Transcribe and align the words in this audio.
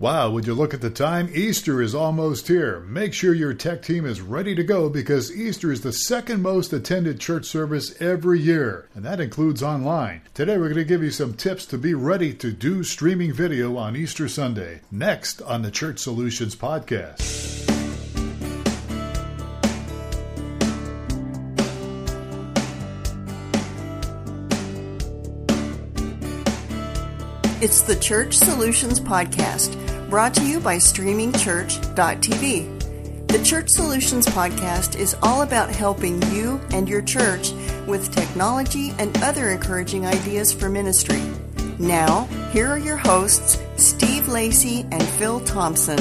Wow, 0.00 0.30
would 0.30 0.46
you 0.48 0.54
look 0.54 0.74
at 0.74 0.80
the 0.80 0.90
time? 0.90 1.30
Easter 1.32 1.80
is 1.80 1.94
almost 1.94 2.48
here. 2.48 2.80
Make 2.80 3.14
sure 3.14 3.32
your 3.32 3.54
tech 3.54 3.80
team 3.80 4.04
is 4.04 4.20
ready 4.20 4.52
to 4.56 4.64
go 4.64 4.90
because 4.90 5.34
Easter 5.34 5.70
is 5.70 5.82
the 5.82 5.92
second 5.92 6.42
most 6.42 6.72
attended 6.72 7.20
church 7.20 7.44
service 7.44 7.94
every 8.02 8.40
year, 8.40 8.88
and 8.94 9.04
that 9.04 9.20
includes 9.20 9.62
online. 9.62 10.22
Today, 10.34 10.58
we're 10.58 10.64
going 10.64 10.74
to 10.74 10.84
give 10.84 11.04
you 11.04 11.12
some 11.12 11.34
tips 11.34 11.64
to 11.66 11.78
be 11.78 11.94
ready 11.94 12.34
to 12.34 12.50
do 12.50 12.82
streaming 12.82 13.32
video 13.32 13.76
on 13.76 13.94
Easter 13.94 14.28
Sunday. 14.28 14.80
Next 14.90 15.40
on 15.42 15.62
the 15.62 15.70
Church 15.70 16.00
Solutions 16.00 16.56
Podcast. 16.56 17.54
It's 27.64 27.80
the 27.80 27.96
Church 27.96 28.34
Solutions 28.34 29.00
Podcast, 29.00 29.72
brought 30.10 30.34
to 30.34 30.44
you 30.44 30.60
by 30.60 30.76
StreamingChurch.tv. 30.76 33.28
The 33.28 33.42
Church 33.42 33.70
Solutions 33.70 34.26
Podcast 34.26 34.96
is 34.96 35.16
all 35.22 35.40
about 35.42 35.70
helping 35.70 36.20
you 36.30 36.60
and 36.72 36.88
your 36.88 37.02
church 37.02 37.52
with 37.86 38.14
technology 38.14 38.92
and 38.98 39.16
other 39.22 39.50
encouraging 39.50 40.06
ideas 40.06 40.52
for 40.52 40.68
ministry. 40.68 41.22
Now, 41.78 42.24
here 42.52 42.68
are 42.68 42.78
your 42.78 42.98
hosts, 42.98 43.60
Steve 43.76 44.28
Lacey 44.28 44.86
and 44.92 45.02
Phil 45.02 45.40
Thompson. 45.40 45.98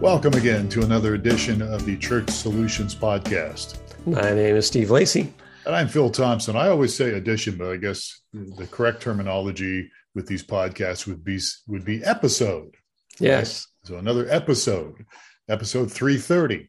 Welcome 0.00 0.34
again 0.34 0.68
to 0.68 0.82
another 0.82 1.14
edition 1.14 1.62
of 1.62 1.86
the 1.86 1.96
Church 1.96 2.28
Solutions 2.30 2.94
Podcast. 2.94 3.78
My 4.06 4.32
name 4.32 4.54
is 4.54 4.66
Steve 4.66 4.90
Lacey. 4.90 5.32
And 5.66 5.74
I'm 5.74 5.88
Phil 5.88 6.10
Thompson. 6.10 6.56
I 6.56 6.68
always 6.68 6.94
say 6.94 7.14
edition, 7.14 7.56
but 7.56 7.68
I 7.68 7.78
guess 7.78 8.20
the 8.32 8.66
correct 8.70 9.00
terminology 9.00 9.90
with 10.14 10.26
these 10.26 10.44
podcasts 10.44 11.06
would 11.06 11.24
be 11.24 11.38
would 11.66 11.84
be 11.84 12.02
episode. 12.04 12.74
Yes. 13.18 13.66
Right? 13.82 13.88
So 13.88 13.98
another 13.98 14.26
episode, 14.30 15.04
episode 15.48 15.90
330 15.90 16.68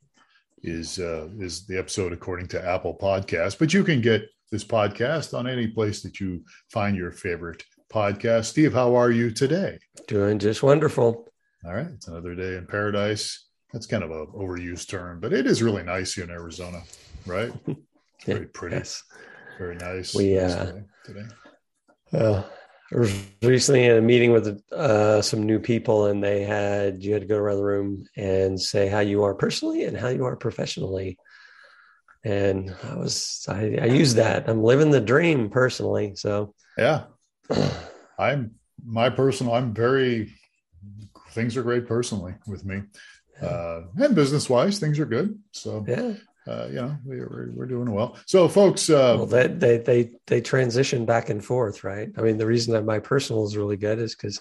is 0.64 1.00
uh, 1.00 1.30
is 1.40 1.66
the 1.66 1.78
episode 1.78 2.14
according 2.14 2.48
to 2.50 2.68
Apple 2.68 2.98
Podcast. 3.00 3.60
But 3.60 3.74
you 3.74 3.84
can 3.84 4.02
get 4.02 4.24
this 4.52 4.64
podcast 4.64 5.38
on 5.38 5.48
any 5.48 5.68
place 5.68 6.02
that 6.04 6.20
you 6.20 6.44
find 6.72 6.96
your 6.96 7.12
favorite 7.12 7.64
podcast. 7.92 8.46
Steve, 8.46 8.74
how 8.74 8.96
are 8.96 9.12
you 9.12 9.32
today? 9.32 9.80
Doing 10.08 10.40
just 10.40 10.64
wonderful. 10.64 11.28
All 11.66 11.74
right, 11.74 11.88
it's 11.88 12.08
another 12.08 12.36
day 12.36 12.58
in 12.58 12.68
paradise. 12.68 13.48
That's 13.74 13.88
kind 13.88 14.04
of 14.04 14.12
a 14.12 14.28
overused 14.28 14.88
term, 14.88 15.20
but 15.20 15.34
it 15.34 15.48
is 15.48 15.64
really 15.64 15.84
nice 15.84 16.14
here 16.14 16.24
in 16.24 16.30
Arizona, 16.30 16.82
right? 17.26 17.52
It's 17.68 17.80
very 18.26 18.46
pretty. 18.46 18.78
Yes. 18.78 19.04
Very 19.58 19.76
nice. 19.76 20.14
We 20.14 20.38
uh, 20.38 20.74
today. 21.04 21.26
Uh, 22.14 22.18
I 22.18 22.20
was 22.20 22.44
recently 22.92 23.86
in 23.86 23.98
a 23.98 24.02
meeting 24.02 24.32
with 24.32 24.62
uh, 24.72 25.22
some 25.22 25.44
new 25.44 25.60
people, 25.60 26.06
and 26.06 26.24
they 26.24 26.44
had 26.44 27.04
you 27.04 27.14
had 27.14 27.22
to 27.22 27.28
go 27.28 27.38
around 27.38 27.58
the 27.58 27.64
room 27.64 28.06
and 28.16 28.60
say 28.60 28.88
how 28.88 29.00
you 29.00 29.24
are 29.24 29.34
personally 29.34 29.86
and 29.86 29.98
how 29.98 30.10
you 30.10 30.26
are 30.26 30.36
professionally. 30.36 31.18
And 32.24 32.76
I 32.84 32.96
was 32.96 33.46
I, 33.50 33.78
I 33.82 33.86
use 33.86 34.16
that. 34.16 34.50
I'm 34.50 34.64
living 34.64 34.92
the 34.92 35.02
dream 35.02 35.50
personally. 35.50 36.16
So 36.16 36.54
yeah, 36.78 37.06
I'm 38.20 38.56
my 38.84 39.10
personal. 39.10 39.54
I'm 39.54 39.74
very 39.74 40.34
things 41.32 41.58
are 41.58 41.64
great 41.64 41.88
personally 41.88 42.36
with 42.48 42.66
me, 42.66 42.84
uh, 43.42 43.82
and 43.98 44.16
business 44.16 44.50
wise, 44.50 44.80
things 44.80 45.00
are 45.00 45.06
good. 45.06 45.40
So 45.52 45.86
yeah, 45.88 46.14
uh, 46.48 46.68
you 46.68 46.76
know, 46.76 46.98
we're, 47.04 47.52
we're 47.54 47.66
doing 47.66 47.92
well. 47.92 48.18
So, 48.28 48.48
folks, 48.48 48.90
uh, 48.90 49.16
well, 49.18 49.26
they, 49.26 49.48
they 49.48 49.78
they 49.78 50.12
they 50.28 50.42
transition 50.42 51.06
back 51.06 51.30
and 51.30 51.44
forth, 51.44 51.84
right? 51.84 52.10
I 52.18 52.22
mean, 52.22 52.38
the 52.38 52.46
reason 52.46 52.74
that 52.74 52.86
my 52.86 53.00
personal 53.00 53.46
is 53.46 53.58
really 53.58 53.78
good 53.78 54.00
is 54.00 54.16
because 54.16 54.40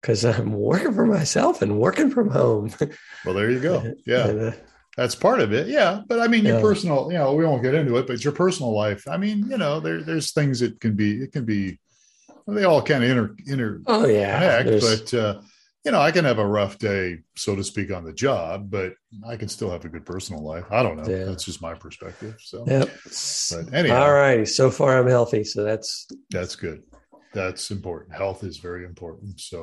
because 0.00 0.24
I'm 0.24 0.52
working 0.54 0.94
for 0.94 1.06
myself 1.06 1.60
and 1.60 1.78
working 1.78 2.10
from 2.10 2.30
home. 2.30 2.72
well, 3.24 3.34
there 3.34 3.50
you 3.50 3.60
go. 3.60 3.94
Yeah, 4.06 4.28
and, 4.28 4.40
uh, 4.40 4.52
that's 4.96 5.14
part 5.14 5.40
of 5.40 5.52
it. 5.52 5.68
Yeah, 5.68 6.00
but 6.06 6.20
I 6.20 6.28
mean, 6.28 6.44
your 6.44 6.56
yeah. 6.56 6.62
personal, 6.62 7.10
you 7.10 7.18
know, 7.18 7.34
we 7.34 7.44
won't 7.44 7.62
get 7.62 7.74
into 7.74 7.96
it, 7.96 8.06
but 8.06 8.24
your 8.24 8.32
personal 8.32 8.74
life. 8.74 9.06
I 9.06 9.18
mean, 9.18 9.50
you 9.50 9.58
know, 9.58 9.80
there 9.80 10.02
there's 10.02 10.32
things 10.32 10.60
that 10.60 10.80
can 10.80 10.96
be 10.96 11.22
it 11.22 11.32
can 11.32 11.44
be 11.44 11.78
they 12.46 12.64
all 12.64 12.82
kind 12.82 13.04
of 13.04 13.10
inter 13.10 13.36
inter. 13.46 13.82
Oh 13.86 14.06
yeah, 14.06 14.62
but. 14.62 15.14
uh 15.14 15.40
you 15.84 15.90
know, 15.90 16.00
I 16.00 16.12
can 16.12 16.24
have 16.24 16.38
a 16.38 16.46
rough 16.46 16.78
day, 16.78 17.18
so 17.34 17.56
to 17.56 17.64
speak, 17.64 17.92
on 17.92 18.04
the 18.04 18.12
job, 18.12 18.70
but 18.70 18.94
I 19.26 19.36
can 19.36 19.48
still 19.48 19.70
have 19.70 19.84
a 19.84 19.88
good 19.88 20.06
personal 20.06 20.44
life. 20.44 20.64
I 20.70 20.82
don't 20.82 20.96
know. 20.96 21.08
Yeah. 21.08 21.24
That's 21.24 21.44
just 21.44 21.60
my 21.60 21.74
perspective. 21.74 22.36
So, 22.38 22.64
yep. 22.68 22.88
but 23.50 23.74
anyhow, 23.74 24.04
all 24.04 24.12
right. 24.12 24.46
So 24.46 24.70
far, 24.70 24.98
I'm 24.98 25.08
healthy, 25.08 25.42
so 25.42 25.64
that's 25.64 26.06
that's 26.30 26.54
good. 26.54 26.82
That's 27.34 27.70
important. 27.70 28.14
Health 28.16 28.44
is 28.44 28.58
very 28.58 28.84
important. 28.84 29.40
So, 29.40 29.58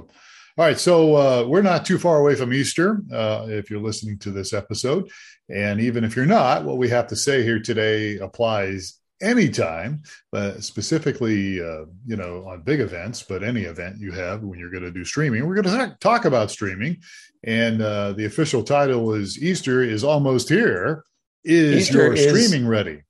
all 0.58 0.66
right. 0.66 0.78
So 0.78 1.16
uh, 1.16 1.46
we're 1.48 1.62
not 1.62 1.86
too 1.86 1.98
far 1.98 2.20
away 2.20 2.36
from 2.36 2.54
Easter. 2.54 3.02
Uh, 3.14 3.46
if 3.48 3.70
you're 3.70 3.80
listening 3.80 4.18
to 4.20 4.32
this 4.32 4.52
episode, 4.52 5.10
and 5.48 5.80
even 5.80 6.04
if 6.04 6.18
you're 6.18 6.26
not, 6.26 6.66
what 6.66 6.78
we 6.78 6.90
have 6.90 7.08
to 7.08 7.16
say 7.16 7.44
here 7.44 7.62
today 7.62 8.18
applies 8.18 8.99
anytime, 9.22 10.04
but 10.32 10.64
specifically, 10.64 11.62
uh, 11.62 11.86
you 12.06 12.16
know, 12.16 12.46
on 12.48 12.62
big 12.62 12.80
events, 12.80 13.24
but 13.24 13.44
any 13.44 13.62
event 13.62 14.00
you 14.00 14.12
have 14.12 14.44
when 14.44 14.60
you're 14.60 14.72
going 14.72 14.84
to 14.84 14.92
do 14.92 15.06
streaming. 15.06 15.48
We're 15.48 15.62
going 15.62 15.90
to 15.90 15.98
talk 16.00 16.26
about 16.26 16.52
streaming. 16.52 16.98
And 17.44 17.82
uh, 17.82 18.14
the 18.14 18.26
official 18.26 18.64
title 18.64 19.14
is 19.14 19.42
Easter 19.42 19.82
is 19.82 20.04
almost 20.04 20.50
here. 20.50 21.04
Is 21.44 21.84
Easter 21.90 21.98
your 22.06 22.14
is, 22.14 22.48
streaming 22.48 22.68
ready? 22.68 23.04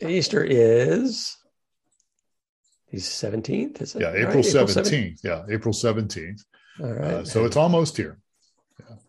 Easter 0.00 0.44
is 0.44 1.36
the 2.90 2.98
17th. 2.98 3.82
Is 3.82 3.94
it? 3.96 4.02
Yeah, 4.02 4.12
April, 4.12 4.36
right? 4.36 4.44
17th. 4.44 4.60
April 4.60 4.84
17th. 4.84 5.18
Yeah, 5.24 5.44
April 5.50 5.74
17th. 5.74 6.44
All 6.80 6.92
right. 6.92 7.04
Uh, 7.04 7.24
so 7.24 7.44
it's 7.44 7.56
almost 7.56 7.96
here. 7.96 8.18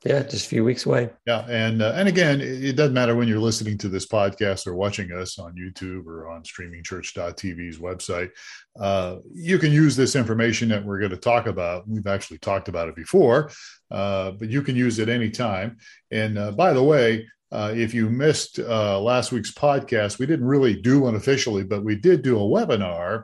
Yeah, 0.05 0.23
just 0.23 0.45
a 0.45 0.49
few 0.49 0.63
weeks 0.63 0.85
away. 0.85 1.09
Yeah, 1.27 1.45
and 1.49 1.81
uh, 1.81 1.91
and 1.95 2.07
again, 2.07 2.39
it 2.39 2.77
doesn't 2.77 2.93
matter 2.93 3.15
when 3.15 3.27
you're 3.27 3.37
listening 3.37 3.77
to 3.79 3.89
this 3.89 4.07
podcast 4.07 4.65
or 4.65 4.73
watching 4.73 5.11
us 5.11 5.37
on 5.37 5.55
YouTube 5.55 6.05
or 6.05 6.29
on 6.29 6.43
StreamingChurch.tv's 6.43 7.79
website. 7.79 8.29
Uh, 8.79 9.17
you 9.33 9.59
can 9.59 9.73
use 9.73 9.97
this 9.97 10.15
information 10.15 10.69
that 10.69 10.85
we're 10.85 10.99
going 10.99 11.11
to 11.11 11.17
talk 11.17 11.47
about. 11.47 11.87
We've 11.87 12.07
actually 12.07 12.37
talked 12.37 12.69
about 12.69 12.87
it 12.87 12.95
before, 12.95 13.51
uh, 13.91 14.31
but 14.31 14.49
you 14.49 14.61
can 14.61 14.77
use 14.77 14.99
it 14.99 15.09
anytime. 15.09 15.77
And 16.11 16.37
uh, 16.37 16.51
by 16.51 16.71
the 16.71 16.83
way, 16.83 17.27
uh, 17.51 17.73
if 17.75 17.93
you 17.93 18.09
missed 18.09 18.59
uh, 18.59 18.99
last 19.01 19.31
week's 19.31 19.53
podcast, 19.53 20.17
we 20.17 20.25
didn't 20.25 20.45
really 20.45 20.79
do 20.79 21.01
one 21.01 21.15
officially, 21.15 21.63
but 21.63 21.83
we 21.83 21.95
did 21.95 22.21
do 22.21 22.37
a 22.37 22.41
webinar 22.41 23.23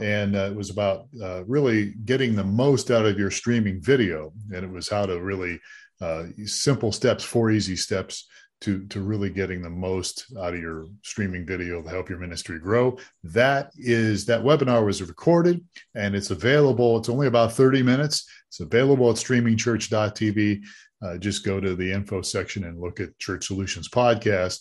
and 0.00 0.36
uh, 0.36 0.50
it 0.50 0.54
was 0.54 0.70
about 0.70 1.06
uh, 1.22 1.44
really 1.44 1.94
getting 2.04 2.34
the 2.34 2.44
most 2.44 2.90
out 2.90 3.06
of 3.06 3.18
your 3.18 3.30
streaming 3.30 3.80
video 3.80 4.32
and 4.54 4.64
it 4.64 4.70
was 4.70 4.88
how 4.88 5.06
to 5.06 5.20
really 5.20 5.58
uh, 6.00 6.24
simple 6.46 6.92
steps, 6.92 7.22
four 7.22 7.50
easy 7.50 7.76
steps 7.76 8.26
to 8.60 8.86
to 8.88 9.00
really 9.00 9.30
getting 9.30 9.62
the 9.62 9.70
most 9.70 10.26
out 10.38 10.54
of 10.54 10.60
your 10.60 10.86
streaming 11.02 11.46
video 11.46 11.82
to 11.82 11.88
help 11.88 12.08
your 12.08 12.18
ministry 12.18 12.58
grow. 12.58 12.98
That 13.24 13.72
is 13.76 14.26
that 14.26 14.42
webinar 14.42 14.84
was 14.84 15.02
recorded 15.02 15.64
and 15.94 16.14
it's 16.14 16.30
available. 16.30 16.98
It's 16.98 17.08
only 17.08 17.26
about 17.26 17.52
30 17.52 17.82
minutes. 17.82 18.26
It's 18.48 18.60
available 18.60 19.10
at 19.10 19.16
streamingchurch.tv. 19.16 20.62
Uh, 21.02 21.16
just 21.16 21.44
go 21.44 21.60
to 21.60 21.74
the 21.74 21.90
info 21.90 22.20
section 22.20 22.64
and 22.64 22.78
look 22.78 23.00
at 23.00 23.18
Church 23.18 23.46
Solutions 23.46 23.88
podcast. 23.88 24.60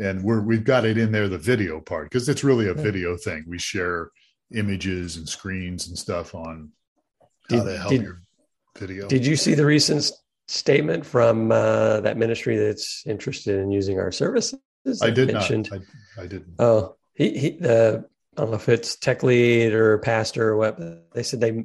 And 0.00 0.22
we're 0.22 0.42
we've 0.42 0.64
got 0.64 0.84
it 0.84 0.98
in 0.98 1.12
there, 1.12 1.28
the 1.28 1.38
video 1.38 1.80
part, 1.80 2.10
because 2.10 2.28
it's 2.28 2.44
really 2.44 2.68
a 2.68 2.74
video 2.74 3.16
thing. 3.16 3.44
We 3.46 3.58
share 3.58 4.10
images 4.54 5.16
and 5.16 5.28
screens 5.28 5.88
and 5.88 5.98
stuff 5.98 6.34
on 6.34 6.70
how 7.50 7.56
did, 7.56 7.64
to 7.64 7.78
help 7.78 7.90
did, 7.90 8.02
your 8.02 8.22
video. 8.78 9.08
Did 9.08 9.26
you 9.26 9.36
see 9.36 9.54
the 9.54 9.66
recent 9.66 10.10
statement 10.48 11.04
from 11.04 11.50
uh, 11.50 12.00
that 12.00 12.16
ministry 12.16 12.56
that's 12.56 13.04
interested 13.06 13.58
in 13.58 13.70
using 13.70 13.98
our 13.98 14.12
services? 14.12 14.58
I 15.02 15.10
did 15.10 15.32
mentioned, 15.32 15.68
not. 15.70 15.80
I, 16.18 16.22
I, 16.22 16.26
didn't. 16.26 16.54
Oh, 16.58 16.96
he, 17.14 17.38
he 17.38 17.58
uh, 17.60 17.98
I 18.36 18.40
don't 18.40 18.50
know 18.50 18.56
if 18.56 18.68
it's 18.68 18.96
tech 18.96 19.22
lead 19.22 19.72
or 19.72 19.98
pastor 19.98 20.50
or 20.50 20.56
what. 20.56 20.78
They 21.12 21.22
said 21.22 21.40
they 21.40 21.64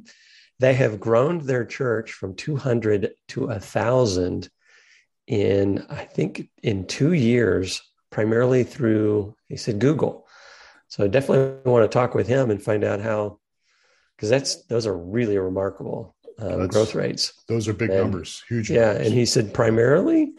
they 0.58 0.74
have 0.74 1.00
grown 1.00 1.44
their 1.44 1.64
church 1.64 2.12
from 2.12 2.34
200 2.34 3.12
to 3.28 3.44
a 3.46 3.60
thousand 3.60 4.48
in 5.26 5.84
I 5.88 6.04
think 6.04 6.48
in 6.62 6.86
two 6.86 7.12
years, 7.12 7.82
primarily 8.10 8.64
through 8.64 9.36
he 9.48 9.56
said 9.56 9.78
Google. 9.78 10.21
So 10.92 11.04
I 11.04 11.08
definitely 11.08 11.70
want 11.70 11.90
to 11.90 11.92
talk 11.92 12.14
with 12.14 12.26
him 12.26 12.50
and 12.50 12.62
find 12.62 12.84
out 12.84 13.00
how 13.00 13.38
because 14.14 14.28
that's 14.28 14.56
those 14.64 14.86
are 14.86 14.94
really 14.94 15.38
remarkable 15.38 16.14
um, 16.38 16.66
growth 16.66 16.94
rates. 16.94 17.32
Those 17.48 17.66
are 17.66 17.72
big 17.72 17.88
and, 17.88 17.98
numbers, 17.98 18.44
huge. 18.46 18.70
Yeah, 18.70 18.88
numbers. 18.88 19.06
and 19.06 19.14
he 19.14 19.24
said 19.24 19.54
primarily, 19.54 20.34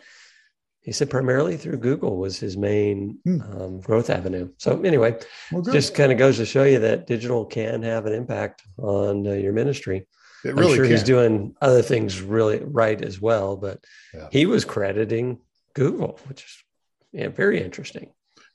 he 0.82 0.92
said 0.92 1.10
primarily 1.10 1.58
through 1.58 1.78
Google 1.78 2.18
was 2.18 2.38
his 2.38 2.56
main 2.56 3.18
hmm. 3.24 3.42
um, 3.42 3.80
growth 3.80 4.12
avenue. 4.12 4.52
So 4.60 4.80
anyway, 4.84 5.18
well, 5.52 5.64
just 5.64 5.96
kind 5.96 6.12
of 6.12 6.20
goes 6.20 6.38
to 6.38 6.46
show 6.46 6.66
you 6.66 6.78
that 6.82 7.08
digital 7.08 7.46
can 7.46 7.82
have 7.82 8.06
an 8.06 8.14
impact 8.14 8.62
on 8.78 9.26
uh, 9.26 9.32
your 9.32 9.54
ministry. 9.54 10.06
It 10.46 10.54
really 10.54 10.74
I'm 10.74 10.76
sure 10.76 10.86
can. 10.86 10.92
he's 10.92 11.02
doing 11.02 11.56
other 11.64 11.82
things 11.82 12.22
really 12.22 12.60
right 12.64 13.04
as 13.04 13.20
well, 13.20 13.58
but 13.58 13.84
yeah. 14.14 14.28
he 14.32 14.46
was 14.46 14.66
crediting 14.66 15.40
Google, 15.74 16.20
which 16.28 16.44
is 16.44 16.64
yeah, 17.12 17.30
very 17.30 17.60
interesting. 17.60 18.12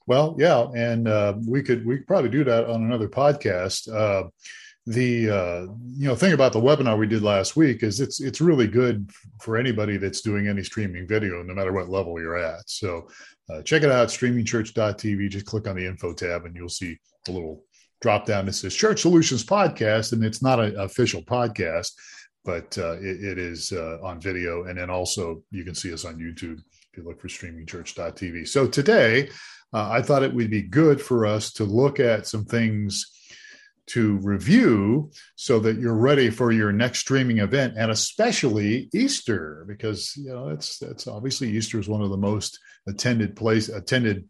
Well, 0.08 0.34
yeah, 0.38 0.69
and 0.75 1.06
uh, 1.06 1.34
we 1.46 1.62
could 1.62 1.84
we 1.84 1.99
could 1.99 2.06
probably 2.06 2.31
do 2.31 2.43
that 2.44 2.64
on 2.64 2.82
another 2.82 3.10
podcast. 3.10 3.93
Uh, 3.94 4.31
the 4.87 5.28
uh, 5.28 5.60
you 5.99 6.08
know 6.08 6.14
thing 6.14 6.32
about 6.32 6.55
the 6.55 6.60
webinar 6.60 6.99
we 6.99 7.06
did 7.06 7.22
last 7.22 7.56
week 7.56 7.82
is 7.82 8.00
it's 8.00 8.19
it's 8.19 8.40
really 8.40 8.66
good 8.66 9.10
for 9.43 9.58
anybody 9.58 9.99
that's 9.99 10.22
doing 10.22 10.49
any 10.49 10.64
streaming 10.64 11.06
video, 11.06 11.43
no 11.43 11.52
matter 11.52 11.75
what 11.75 11.90
level 11.90 12.19
you're 12.19 12.38
at. 12.38 12.62
So 12.70 13.06
uh, 13.50 13.60
check 13.60 13.82
it 13.82 13.90
out, 13.90 14.08
streamingchurch.tv. 14.08 15.28
Just 15.28 15.44
click 15.44 15.69
on 15.69 15.76
the 15.76 15.84
info 15.84 16.14
tab, 16.14 16.46
and 16.46 16.56
you'll 16.56 16.70
see 16.70 16.96
a 17.28 17.31
little 17.31 17.62
drop 18.00 18.25
down 18.25 18.46
that 18.46 18.55
says 18.55 18.75
Church 18.75 19.02
Solutions 19.02 19.44
Podcast, 19.44 20.14
and 20.14 20.25
it's 20.25 20.40
not 20.40 20.58
an 20.58 20.75
official 20.81 21.20
podcast, 21.20 21.93
but 22.44 22.76
uh, 22.79 22.99
it, 22.99 23.25
it 23.25 23.38
is 23.38 23.73
uh, 23.73 23.99
on 24.02 24.20
video, 24.20 24.64
and 24.64 24.79
then 24.79 24.90
also 24.90 25.43
you 25.50 25.64
can 25.64 25.75
see 25.75 25.93
us 25.93 26.05
on 26.05 26.17
YouTube 26.17 26.58
if 26.58 26.96
you 26.96 27.05
look 27.05 27.20
for 27.20 27.29
streamingchurch.tv. 27.29 28.49
So 28.49 28.67
today, 28.67 29.29
uh, 29.73 29.90
I 29.90 30.02
thought 30.02 30.23
it 30.23 30.32
would 30.32 30.50
be 30.50 30.62
good 30.62 31.00
for 31.00 31.26
us 31.26 31.52
to 31.55 31.64
look 31.64 32.00
at 32.00 32.26
some 32.26 32.44
things 32.44 33.12
to 33.88 34.19
review 34.19 35.11
so 35.35 35.58
that 35.61 35.79
you're 35.79 35.94
ready 35.94 36.29
for 36.31 36.52
your 36.52 36.73
next 36.73 37.00
streaming 37.00 37.38
event 37.38 37.75
and 37.76 37.90
especially 37.90 38.88
Easter 38.93 39.64
because 39.67 40.14
you 40.17 40.29
know 40.29 40.50
it's 40.50 40.79
that's 40.79 41.06
obviously 41.06 41.49
Easter 41.50 41.81
is 41.81 41.88
one 41.88 42.02
of 42.02 42.11
the 42.11 42.17
most 42.17 42.58
attended 42.87 43.34
place 43.34 43.70
attended 43.70 44.29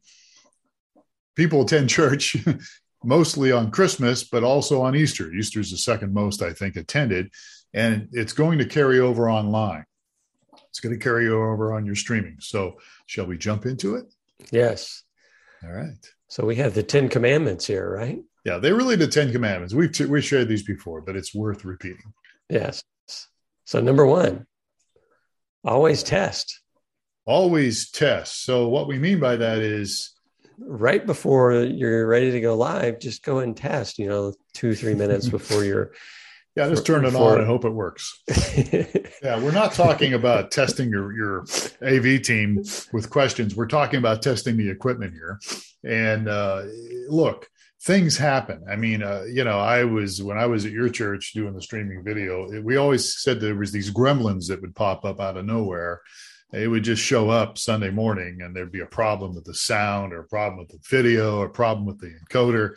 people 1.34 1.62
attend 1.62 1.88
church 1.90 2.36
mostly 3.02 3.50
on 3.50 3.72
Christmas 3.72 4.22
but 4.22 4.44
also 4.44 4.82
on 4.82 4.94
Easter. 4.94 5.32
Easter 5.32 5.60
is 5.60 5.72
the 5.72 5.76
second 5.76 6.14
most 6.14 6.40
I 6.40 6.52
think 6.52 6.76
attended 6.76 7.30
and 7.74 8.08
it's 8.12 8.32
going 8.32 8.58
to 8.58 8.64
carry 8.64 9.00
over 9.00 9.30
online. 9.30 9.84
It's 10.68 10.80
going 10.80 10.96
to 10.96 11.02
carry 11.02 11.28
over 11.28 11.72
on 11.72 11.86
your 11.86 11.94
streaming. 11.94 12.36
So 12.40 12.78
shall 13.06 13.26
we 13.26 13.38
jump 13.38 13.66
into 13.66 13.96
it? 13.96 14.12
Yes. 14.50 15.02
All 15.64 15.72
right. 15.72 16.08
So 16.28 16.44
we 16.44 16.56
have 16.56 16.74
the 16.74 16.82
10 16.82 17.08
commandments 17.08 17.66
here, 17.66 17.90
right? 17.90 18.20
Yeah, 18.48 18.56
they're 18.56 18.74
really 18.74 18.96
the 18.96 19.06
Ten 19.06 19.30
Commandments. 19.30 19.74
We've 19.74 19.94
we 20.08 20.22
shared 20.22 20.48
these 20.48 20.62
before, 20.62 21.02
but 21.02 21.16
it's 21.16 21.34
worth 21.34 21.66
repeating. 21.66 22.14
Yes. 22.48 22.82
So 23.66 23.80
number 23.82 24.06
one, 24.06 24.46
always 25.64 26.02
test. 26.02 26.62
Always 27.26 27.90
test. 27.90 28.44
So 28.44 28.68
what 28.68 28.88
we 28.88 28.98
mean 28.98 29.20
by 29.20 29.36
that 29.36 29.58
is 29.58 30.14
right 30.58 31.04
before 31.04 31.52
you're 31.52 32.06
ready 32.06 32.30
to 32.30 32.40
go 32.40 32.56
live, 32.56 33.00
just 33.00 33.22
go 33.22 33.40
and 33.40 33.54
test. 33.54 33.98
You 33.98 34.08
know, 34.08 34.32
two 34.54 34.74
three 34.74 34.94
minutes 34.94 35.28
before 35.38 35.62
you're. 35.62 35.92
Yeah, 36.58 36.70
just 36.70 36.84
turn 36.84 37.04
it 37.04 37.12
before... 37.12 37.34
on 37.34 37.38
and 37.38 37.46
hope 37.46 37.64
it 37.64 37.70
works. 37.70 38.20
yeah, 39.22 39.40
we're 39.40 39.52
not 39.52 39.74
talking 39.74 40.12
about 40.12 40.50
testing 40.50 40.90
your 40.90 41.12
your 41.12 41.44
AV 41.80 42.20
team 42.22 42.64
with 42.92 43.10
questions. 43.10 43.54
We're 43.54 43.68
talking 43.68 43.98
about 43.98 44.22
testing 44.22 44.56
the 44.56 44.68
equipment 44.68 45.14
here. 45.14 45.38
And 45.84 46.28
uh, 46.28 46.64
look, 47.08 47.48
things 47.80 48.16
happen. 48.16 48.64
I 48.68 48.74
mean, 48.74 49.04
uh, 49.04 49.22
you 49.30 49.44
know, 49.44 49.60
I 49.60 49.84
was 49.84 50.20
when 50.20 50.36
I 50.36 50.46
was 50.46 50.66
at 50.66 50.72
your 50.72 50.88
church 50.88 51.32
doing 51.32 51.54
the 51.54 51.62
streaming 51.62 52.02
video, 52.02 52.50
it, 52.50 52.64
we 52.64 52.76
always 52.76 53.22
said 53.22 53.38
there 53.38 53.54
was 53.54 53.70
these 53.70 53.92
gremlins 53.92 54.48
that 54.48 54.60
would 54.60 54.74
pop 54.74 55.04
up 55.04 55.20
out 55.20 55.36
of 55.36 55.44
nowhere. 55.44 56.00
It 56.52 56.66
would 56.66 56.82
just 56.82 57.02
show 57.02 57.30
up 57.30 57.56
Sunday 57.56 57.90
morning, 57.90 58.40
and 58.42 58.56
there'd 58.56 58.72
be 58.72 58.80
a 58.80 58.86
problem 58.86 59.34
with 59.36 59.44
the 59.44 59.54
sound, 59.54 60.12
or 60.12 60.20
a 60.20 60.28
problem 60.28 60.58
with 60.58 60.70
the 60.70 60.80
video, 60.90 61.38
or 61.38 61.46
a 61.46 61.50
problem 61.50 61.86
with 61.86 62.00
the 62.00 62.12
encoder. 62.18 62.74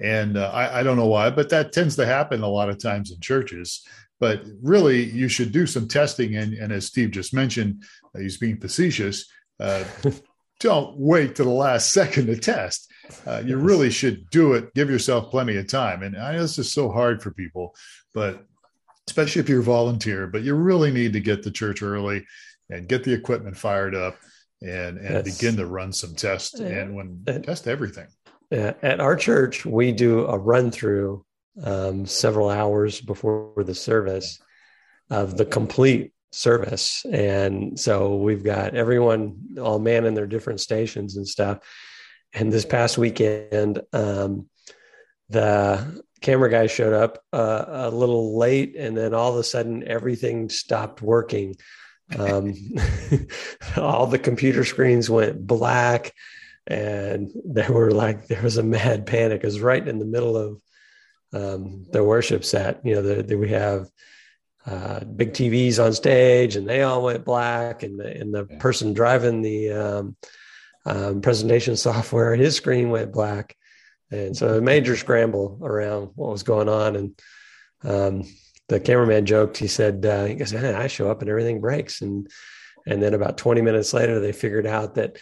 And 0.00 0.36
uh, 0.36 0.50
I, 0.52 0.80
I 0.80 0.82
don't 0.82 0.96
know 0.96 1.06
why, 1.06 1.30
but 1.30 1.48
that 1.50 1.72
tends 1.72 1.96
to 1.96 2.06
happen 2.06 2.42
a 2.42 2.48
lot 2.48 2.68
of 2.68 2.78
times 2.78 3.10
in 3.10 3.20
churches. 3.20 3.86
But 4.18 4.42
really, 4.62 5.04
you 5.04 5.28
should 5.28 5.52
do 5.52 5.66
some 5.66 5.88
testing. 5.88 6.36
And, 6.36 6.54
and 6.54 6.72
as 6.72 6.86
Steve 6.86 7.10
just 7.10 7.34
mentioned, 7.34 7.84
uh, 8.14 8.20
he's 8.20 8.38
being 8.38 8.60
facetious. 8.60 9.26
Uh, 9.60 9.84
don't 10.60 10.96
wait 10.96 11.34
to 11.36 11.44
the 11.44 11.50
last 11.50 11.92
second 11.92 12.26
to 12.26 12.36
test. 12.36 12.90
Uh, 13.26 13.42
you 13.44 13.56
really 13.56 13.90
should 13.90 14.28
do 14.30 14.54
it. 14.54 14.72
Give 14.74 14.90
yourself 14.90 15.30
plenty 15.30 15.56
of 15.56 15.68
time. 15.68 16.02
And 16.02 16.16
I 16.16 16.32
know 16.32 16.42
this 16.42 16.58
is 16.58 16.72
so 16.72 16.90
hard 16.90 17.22
for 17.22 17.30
people, 17.30 17.74
but 18.14 18.44
especially 19.06 19.40
if 19.40 19.48
you're 19.48 19.60
a 19.60 19.64
volunteer, 19.64 20.26
but 20.26 20.42
you 20.42 20.54
really 20.54 20.90
need 20.90 21.12
to 21.12 21.20
get 21.20 21.42
to 21.42 21.50
church 21.50 21.82
early 21.82 22.26
and 22.70 22.88
get 22.88 23.04
the 23.04 23.12
equipment 23.12 23.56
fired 23.56 23.94
up 23.94 24.16
and, 24.62 24.98
and 24.98 25.24
begin 25.24 25.56
to 25.56 25.66
run 25.66 25.92
some 25.92 26.14
tests 26.14 26.58
and 26.58 26.94
when 26.94 27.22
test 27.44 27.68
everything. 27.68 28.06
At 28.50 29.00
our 29.00 29.16
church, 29.16 29.66
we 29.66 29.92
do 29.92 30.26
a 30.26 30.38
run 30.38 30.70
through 30.70 31.24
um, 31.62 32.06
several 32.06 32.48
hours 32.48 33.00
before 33.00 33.54
the 33.64 33.74
service 33.74 34.40
of 35.10 35.36
the 35.36 35.44
complete 35.44 36.12
service. 36.32 37.04
And 37.10 37.78
so 37.78 38.16
we've 38.16 38.44
got 38.44 38.74
everyone 38.74 39.56
all 39.60 39.78
man 39.78 40.04
in 40.04 40.14
their 40.14 40.26
different 40.26 40.60
stations 40.60 41.16
and 41.16 41.26
stuff. 41.26 41.58
And 42.32 42.52
this 42.52 42.66
past 42.66 42.98
weekend, 42.98 43.80
um, 43.92 44.48
the 45.28 46.02
camera 46.20 46.50
guy 46.50 46.66
showed 46.66 46.92
up 46.92 47.22
uh, 47.32 47.64
a 47.66 47.90
little 47.90 48.38
late, 48.38 48.76
and 48.76 48.96
then 48.96 49.14
all 49.14 49.32
of 49.32 49.38
a 49.38 49.44
sudden, 49.44 49.86
everything 49.86 50.48
stopped 50.48 51.02
working. 51.02 51.56
Um, 52.16 52.54
all 53.76 54.06
the 54.06 54.18
computer 54.18 54.64
screens 54.64 55.08
went 55.08 55.46
black, 55.46 56.12
and 56.66 57.30
there 57.44 57.72
were 57.72 57.90
like 57.90 58.26
there 58.26 58.42
was 58.42 58.56
a 58.56 58.62
mad 58.62 59.06
panic. 59.06 59.42
It 59.42 59.46
was 59.46 59.60
right 59.60 59.86
in 59.86 59.98
the 59.98 60.04
middle 60.04 60.36
of 60.36 60.60
um, 61.32 61.86
the 61.92 62.02
worship 62.02 62.44
set. 62.44 62.80
You 62.84 62.96
know, 62.96 63.02
the, 63.02 63.22
the, 63.22 63.36
we 63.36 63.50
have 63.50 63.88
uh, 64.66 65.00
big 65.04 65.32
TVs 65.32 65.82
on 65.82 65.92
stage, 65.92 66.56
and 66.56 66.68
they 66.68 66.82
all 66.82 67.02
went 67.02 67.24
black. 67.24 67.82
And 67.82 68.00
the, 68.00 68.20
and 68.20 68.34
the 68.34 68.44
person 68.44 68.94
driving 68.94 69.42
the 69.42 69.72
um, 69.72 70.16
um, 70.84 71.20
presentation 71.20 71.76
software, 71.76 72.34
his 72.34 72.56
screen 72.56 72.90
went 72.90 73.12
black, 73.12 73.56
and 74.10 74.36
so 74.36 74.56
a 74.56 74.60
major 74.60 74.96
scramble 74.96 75.58
around 75.62 76.10
what 76.14 76.32
was 76.32 76.42
going 76.42 76.68
on. 76.68 76.96
And 76.96 77.20
um, 77.84 78.22
the 78.68 78.80
cameraman 78.80 79.26
joked. 79.26 79.56
He 79.56 79.68
said, 79.68 80.04
uh, 80.04 80.24
"He 80.24 80.34
goes, 80.34 80.50
hey, 80.50 80.74
I 80.74 80.88
show 80.88 81.10
up 81.10 81.20
and 81.20 81.30
everything 81.30 81.60
breaks." 81.60 82.02
And 82.02 82.28
and 82.86 83.02
then 83.02 83.14
about 83.14 83.38
20 83.38 83.62
minutes 83.62 83.92
later, 83.92 84.20
they 84.20 84.32
figured 84.32 84.66
out 84.66 84.94
that 84.94 85.18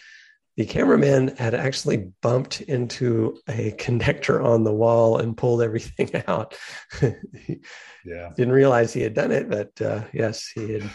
the 0.57 0.65
cameraman 0.65 1.35
had 1.35 1.53
actually 1.53 2.11
bumped 2.21 2.61
into 2.61 3.37
a 3.47 3.71
connector 3.71 4.43
on 4.43 4.63
the 4.63 4.73
wall 4.73 5.17
and 5.17 5.35
pulled 5.35 5.61
everything 5.61 6.09
out. 6.27 6.55
yeah. 7.01 8.29
Didn't 8.35 8.53
realize 8.53 8.93
he 8.93 9.01
had 9.01 9.13
done 9.13 9.31
it, 9.31 9.49
but 9.49 9.81
uh, 9.81 10.03
yes, 10.13 10.47
he 10.47 10.73
had 10.73 10.89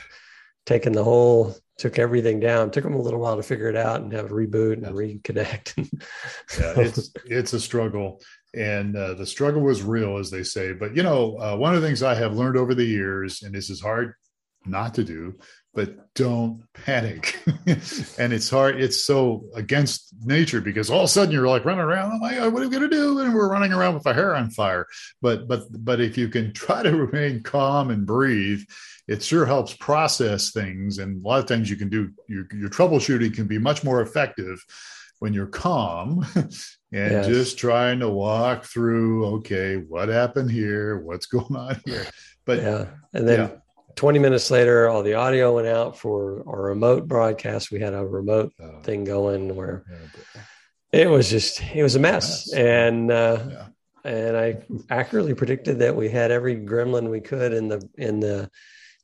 taken 0.64 0.92
the 0.92 1.04
whole, 1.04 1.54
took 1.76 1.98
everything 1.98 2.40
down. 2.40 2.70
Took 2.70 2.84
him 2.84 2.94
a 2.94 3.00
little 3.00 3.20
while 3.20 3.36
to 3.36 3.42
figure 3.42 3.68
it 3.68 3.76
out 3.76 4.00
and 4.00 4.12
have 4.12 4.26
a 4.26 4.34
reboot 4.34 4.74
and 4.74 4.86
reconnect. 4.86 5.76
yeah, 6.58 6.74
it's 6.76 7.12
it's 7.26 7.52
a 7.52 7.60
struggle, 7.60 8.22
and 8.54 8.96
uh, 8.96 9.14
the 9.14 9.26
struggle 9.26 9.62
was 9.62 9.82
real, 9.82 10.16
as 10.16 10.30
they 10.30 10.42
say. 10.42 10.72
But 10.72 10.96
you 10.96 11.02
know, 11.02 11.36
uh, 11.38 11.56
one 11.56 11.74
of 11.74 11.82
the 11.82 11.86
things 11.86 12.02
I 12.02 12.14
have 12.14 12.34
learned 12.34 12.56
over 12.56 12.74
the 12.74 12.84
years, 12.84 13.42
and 13.42 13.54
this 13.54 13.68
is 13.68 13.80
hard 13.80 14.14
not 14.64 14.94
to 14.94 15.04
do, 15.04 15.38
but 15.72 16.14
don't 16.14 16.64
panic. 16.74 17.38
and 17.66 18.32
it's 18.32 18.50
hard. 18.50 18.80
It's 18.80 19.04
so 19.04 19.44
against 19.54 20.12
nature 20.24 20.60
because 20.60 20.90
all 20.90 21.00
of 21.00 21.04
a 21.04 21.08
sudden 21.08 21.32
you're 21.32 21.46
like 21.46 21.64
running 21.64 21.84
around. 21.84 22.12
Oh 22.12 22.18
my 22.18 22.34
God, 22.34 22.52
what 22.52 22.62
are 22.62 22.68
we 22.68 22.76
going 22.76 22.90
to 22.90 22.96
do? 22.96 23.20
And 23.20 23.34
we're 23.34 23.50
running 23.50 23.72
around 23.72 23.94
with 23.94 24.06
our 24.06 24.14
hair 24.14 24.34
on 24.34 24.50
fire. 24.50 24.86
But, 25.22 25.46
but, 25.46 25.62
but 25.70 26.00
if 26.00 26.18
you 26.18 26.28
can 26.28 26.52
try 26.52 26.82
to 26.82 26.96
remain 26.96 27.42
calm 27.42 27.90
and 27.90 28.04
breathe, 28.04 28.62
it 29.06 29.22
sure 29.22 29.46
helps 29.46 29.74
process 29.74 30.50
things. 30.50 30.98
And 30.98 31.24
a 31.24 31.28
lot 31.28 31.40
of 31.40 31.46
times 31.46 31.70
you 31.70 31.76
can 31.76 31.88
do 31.88 32.10
your, 32.26 32.46
your 32.52 32.70
troubleshooting 32.70 33.34
can 33.34 33.46
be 33.46 33.58
much 33.58 33.84
more 33.84 34.02
effective 34.02 34.64
when 35.20 35.32
you're 35.34 35.46
calm 35.46 36.26
and 36.34 36.56
yes. 36.92 37.26
just 37.26 37.58
trying 37.58 38.00
to 38.00 38.08
walk 38.08 38.64
through, 38.64 39.26
okay, 39.36 39.76
what 39.76 40.08
happened 40.08 40.50
here? 40.50 40.98
What's 40.98 41.26
going 41.26 41.54
on 41.54 41.80
here? 41.84 42.06
But 42.44 42.62
yeah. 42.62 42.86
And 43.12 43.28
then, 43.28 43.38
yeah 43.38 43.56
20 43.96 44.18
minutes 44.18 44.50
later, 44.50 44.88
all 44.88 45.02
the 45.02 45.14
audio 45.14 45.54
went 45.54 45.68
out 45.68 45.98
for 45.98 46.42
our 46.46 46.62
remote 46.62 47.08
broadcast. 47.08 47.70
We 47.70 47.80
had 47.80 47.94
a 47.94 48.04
remote 48.04 48.52
oh. 48.60 48.80
thing 48.82 49.04
going 49.04 49.54
where 49.54 49.84
it 50.92 51.08
was 51.08 51.30
just, 51.30 51.62
it 51.74 51.82
was 51.82 51.96
a 51.96 52.00
mess. 52.00 52.52
And, 52.52 53.10
uh, 53.10 53.38
yeah. 53.48 53.66
and 54.04 54.36
I 54.36 54.62
accurately 54.88 55.34
predicted 55.34 55.80
that 55.80 55.96
we 55.96 56.08
had 56.08 56.30
every 56.30 56.56
gremlin 56.56 57.10
we 57.10 57.20
could 57.20 57.52
in 57.52 57.68
the, 57.68 57.88
in 57.96 58.20
the, 58.20 58.50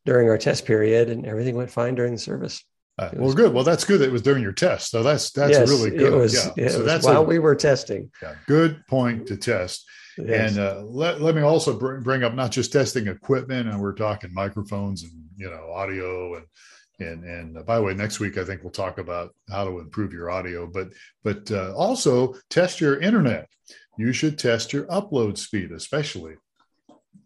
during 0.05 0.31
our 0.31 0.39
test 0.39 0.65
period 0.65 1.11
and 1.11 1.27
everything 1.27 1.57
went 1.57 1.71
fine 1.71 1.95
during 1.95 2.13
the 2.13 2.19
service. 2.19 2.65
Uh, 2.99 3.11
well, 3.15 3.35
good. 3.35 3.53
Well, 3.53 3.65
that's 3.65 3.85
good. 3.85 4.01
That 4.01 4.07
it 4.07 4.13
was 4.13 4.23
during 4.23 4.43
your 4.43 4.53
test. 4.53 4.91
So 4.91 5.03
that's 5.03 5.31
that's 5.31 5.53
yes, 5.53 5.69
really 5.69 5.91
good. 5.91 6.15
It 6.15 6.17
was, 6.17 6.51
yeah. 6.57 6.69
so 6.69 6.83
that's 6.83 7.05
while 7.05 7.21
a, 7.21 7.25
we 7.25 7.39
were 7.39 7.55
testing. 7.55 8.11
Yeah, 8.23 8.37
good 8.47 8.87
point 8.87 9.27
to 9.27 9.37
test. 9.37 9.87
Yes. 10.19 10.51
And 10.51 10.61
uh, 10.61 10.83
let, 10.83 11.21
let 11.21 11.35
me 11.35 11.43
also 11.43 11.79
bring, 11.79 12.03
bring 12.03 12.25
up 12.25 12.35
not 12.35 12.51
just 12.51 12.73
testing 12.73 13.07
equipment, 13.07 13.69
and 13.69 13.81
we're 13.81 13.93
talking 13.93 14.33
microphones 14.33 15.03
and 15.03 15.13
you 15.37 15.51
know 15.51 15.73
audio 15.73 16.37
and 16.37 16.47
and 16.99 17.25
and 17.25 17.59
uh, 17.59 17.63
by 17.63 17.77
the 17.77 17.83
way, 17.83 17.95
next 17.95 18.21
week 18.21 18.39
I 18.39 18.45
think 18.45 18.63
we'll 18.63 18.73
talk 18.73 18.99
about 18.99 19.35
how 19.51 19.65
to 19.65 19.79
improve 19.79 20.13
your 20.13 20.31
audio, 20.31 20.67
but 20.67 20.89
but 21.23 21.51
uh, 21.51 21.75
also 21.75 22.35
test 22.49 22.81
your 22.81 23.01
internet. 23.01 23.49
You 23.99 24.13
should 24.13 24.39
test 24.39 24.73
your 24.73 24.85
upload 24.87 25.39
speed, 25.39 25.73
especially. 25.73 26.37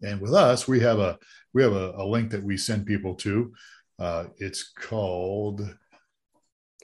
And 0.03 0.21
with 0.21 0.35
us, 0.35 0.67
we 0.67 0.81
have 0.81 0.99
a 0.99 1.19
we 1.55 1.63
have 1.63 1.73
a, 1.73 1.93
a 1.97 2.05
link 2.05 2.31
that 2.31 2.43
we 2.43 2.57
send 2.57 2.87
people 2.87 3.15
to. 3.17 3.53
Uh, 3.99 4.25
it's 4.39 4.73
called 4.73 5.61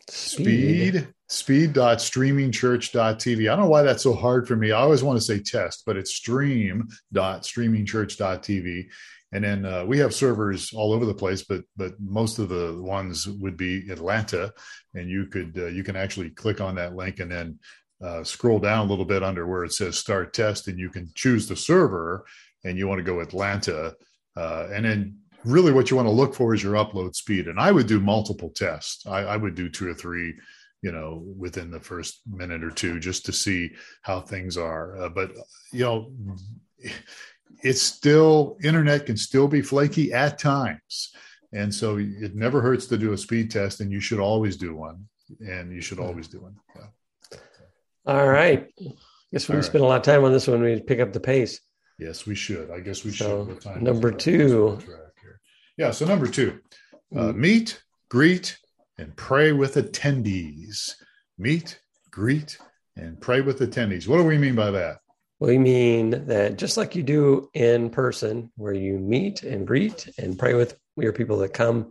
Speed. 0.08 0.94
Speed. 0.94 1.08
Speed.streamingchurch.tv. 1.28 3.40
I 3.40 3.56
don't 3.56 3.64
know 3.64 3.70
why 3.70 3.82
that's 3.82 4.04
so 4.04 4.14
hard 4.14 4.46
for 4.46 4.54
me. 4.54 4.70
I 4.70 4.80
always 4.80 5.02
want 5.02 5.18
to 5.18 5.25
say 5.25 5.40
test, 5.40 5.82
but 5.84 5.96
it's 5.96 6.14
stream.streamingchurch.tv. 6.14 8.86
And 9.32 9.42
then 9.42 9.66
uh, 9.66 9.84
we 9.84 9.98
have 9.98 10.14
servers 10.14 10.72
all 10.72 10.92
over 10.92 11.04
the 11.04 11.12
place, 11.12 11.42
but 11.42 11.64
but 11.76 11.94
most 12.00 12.38
of 12.38 12.48
the 12.48 12.80
ones 12.80 13.26
would 13.26 13.56
be 13.56 13.90
Atlanta, 13.90 14.52
and 14.94 15.10
you 15.10 15.26
could 15.26 15.58
uh, 15.58 15.66
you 15.66 15.82
can 15.82 15.96
actually 15.96 16.30
click 16.30 16.60
on 16.60 16.76
that 16.76 16.94
link 16.94 17.18
and 17.18 17.32
then 17.32 17.58
uh, 18.00 18.22
scroll 18.22 18.60
down 18.60 18.86
a 18.86 18.88
little 18.88 19.04
bit 19.04 19.25
under 19.25 19.44
where 19.44 19.64
it 19.64 19.72
says 19.72 19.98
start 19.98 20.32
test, 20.32 20.68
and 20.68 20.78
you 20.78 20.90
can 20.90 21.10
choose 21.16 21.48
the 21.48 21.56
server, 21.56 22.25
and 22.64 22.78
you 22.78 22.86
want 22.86 23.00
to 23.00 23.04
go 23.04 23.18
Atlanta, 23.18 23.96
uh, 24.36 24.68
and 24.72 24.84
then 24.84 25.18
really 25.46 25.72
what 25.72 25.90
you 25.90 25.96
want 25.96 26.08
to 26.08 26.12
look 26.12 26.34
for 26.34 26.54
is 26.54 26.62
your 26.62 26.74
upload 26.74 27.14
speed. 27.14 27.48
And 27.48 27.58
I 27.58 27.72
would 27.72 27.86
do 27.86 28.00
multiple 28.00 28.50
tests. 28.50 29.06
I, 29.06 29.20
I 29.20 29.36
would 29.36 29.54
do 29.54 29.68
two 29.68 29.88
or 29.88 29.94
three, 29.94 30.34
you 30.82 30.92
know, 30.92 31.24
within 31.38 31.70
the 31.70 31.80
first 31.80 32.20
minute 32.30 32.62
or 32.62 32.70
two 32.70 33.00
just 33.00 33.26
to 33.26 33.32
see 33.32 33.70
how 34.02 34.20
things 34.20 34.56
are. 34.56 34.96
Uh, 34.96 35.08
but, 35.08 35.32
you 35.72 35.84
know, 35.84 36.12
it's 37.62 37.82
still, 37.82 38.58
internet 38.62 39.06
can 39.06 39.16
still 39.16 39.48
be 39.48 39.62
flaky 39.62 40.12
at 40.12 40.38
times. 40.38 41.14
And 41.52 41.72
so 41.72 41.96
it 41.96 42.34
never 42.34 42.60
hurts 42.60 42.86
to 42.88 42.98
do 42.98 43.12
a 43.12 43.18
speed 43.18 43.50
test, 43.50 43.80
and 43.80 43.90
you 43.90 44.00
should 44.00 44.18
always 44.18 44.56
do 44.56 44.74
one. 44.74 45.06
And 45.40 45.72
you 45.72 45.80
should 45.80 45.98
always 45.98 46.28
do 46.28 46.40
one. 46.40 46.56
Yeah. 46.74 47.38
All 48.04 48.28
right. 48.28 48.66
I 48.78 48.84
guess 49.32 49.48
we 49.48 49.56
All 49.56 49.62
spent 49.62 49.82
right. 49.82 49.86
a 49.86 49.88
lot 49.88 49.96
of 49.96 50.02
time 50.02 50.24
on 50.24 50.32
this 50.32 50.46
one. 50.46 50.60
We 50.60 50.80
pick 50.80 51.00
up 51.00 51.12
the 51.12 51.20
pace. 51.20 51.60
Yes, 51.98 52.26
we 52.26 52.34
should. 52.34 52.70
I 52.70 52.80
guess 52.80 53.04
we 53.04 53.10
so, 53.12 53.58
should. 53.62 53.82
Number 53.82 54.10
two. 54.10 54.78
Yeah. 55.76 55.90
So 55.90 56.06
number 56.06 56.26
two, 56.26 56.61
uh, 57.14 57.33
mm. 57.33 57.37
meet, 57.37 57.83
greet, 58.09 58.59
and 58.99 59.14
pray 59.16 59.52
with 59.52 59.75
attendees. 59.75 60.95
Meet, 61.38 61.78
greet, 62.11 62.59
and 62.97 63.21
pray 63.21 63.42
with 63.42 63.61
attendees. 63.61 64.09
What 64.09 64.18
do 64.18 64.25
we 64.25 64.38
mean 64.38 64.54
by 64.54 64.71
that? 64.71 64.99
We 65.38 65.59
mean 65.59 66.26
that 66.26 66.56
just 66.56 66.78
like 66.78 66.97
you 66.97 67.02
do 67.02 67.50
in 67.52 67.90
person, 67.90 68.50
where 68.56 68.73
you 68.73 68.99
meet 68.99 69.42
and 69.42 69.66
greet 69.66 70.09
and 70.18 70.38
pray 70.38 70.54
with 70.54 70.78
your 70.97 71.12
people 71.12 71.37
that 71.38 71.52
come, 71.52 71.90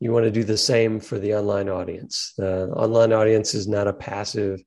you 0.00 0.12
want 0.12 0.24
to 0.26 0.30
do 0.30 0.44
the 0.44 0.58
same 0.58 1.00
for 1.00 1.18
the 1.18 1.34
online 1.34 1.70
audience. 1.70 2.34
The 2.36 2.68
online 2.68 3.14
audience 3.14 3.54
is 3.54 3.66
not 3.66 3.88
a 3.88 3.92
passive 3.94 4.62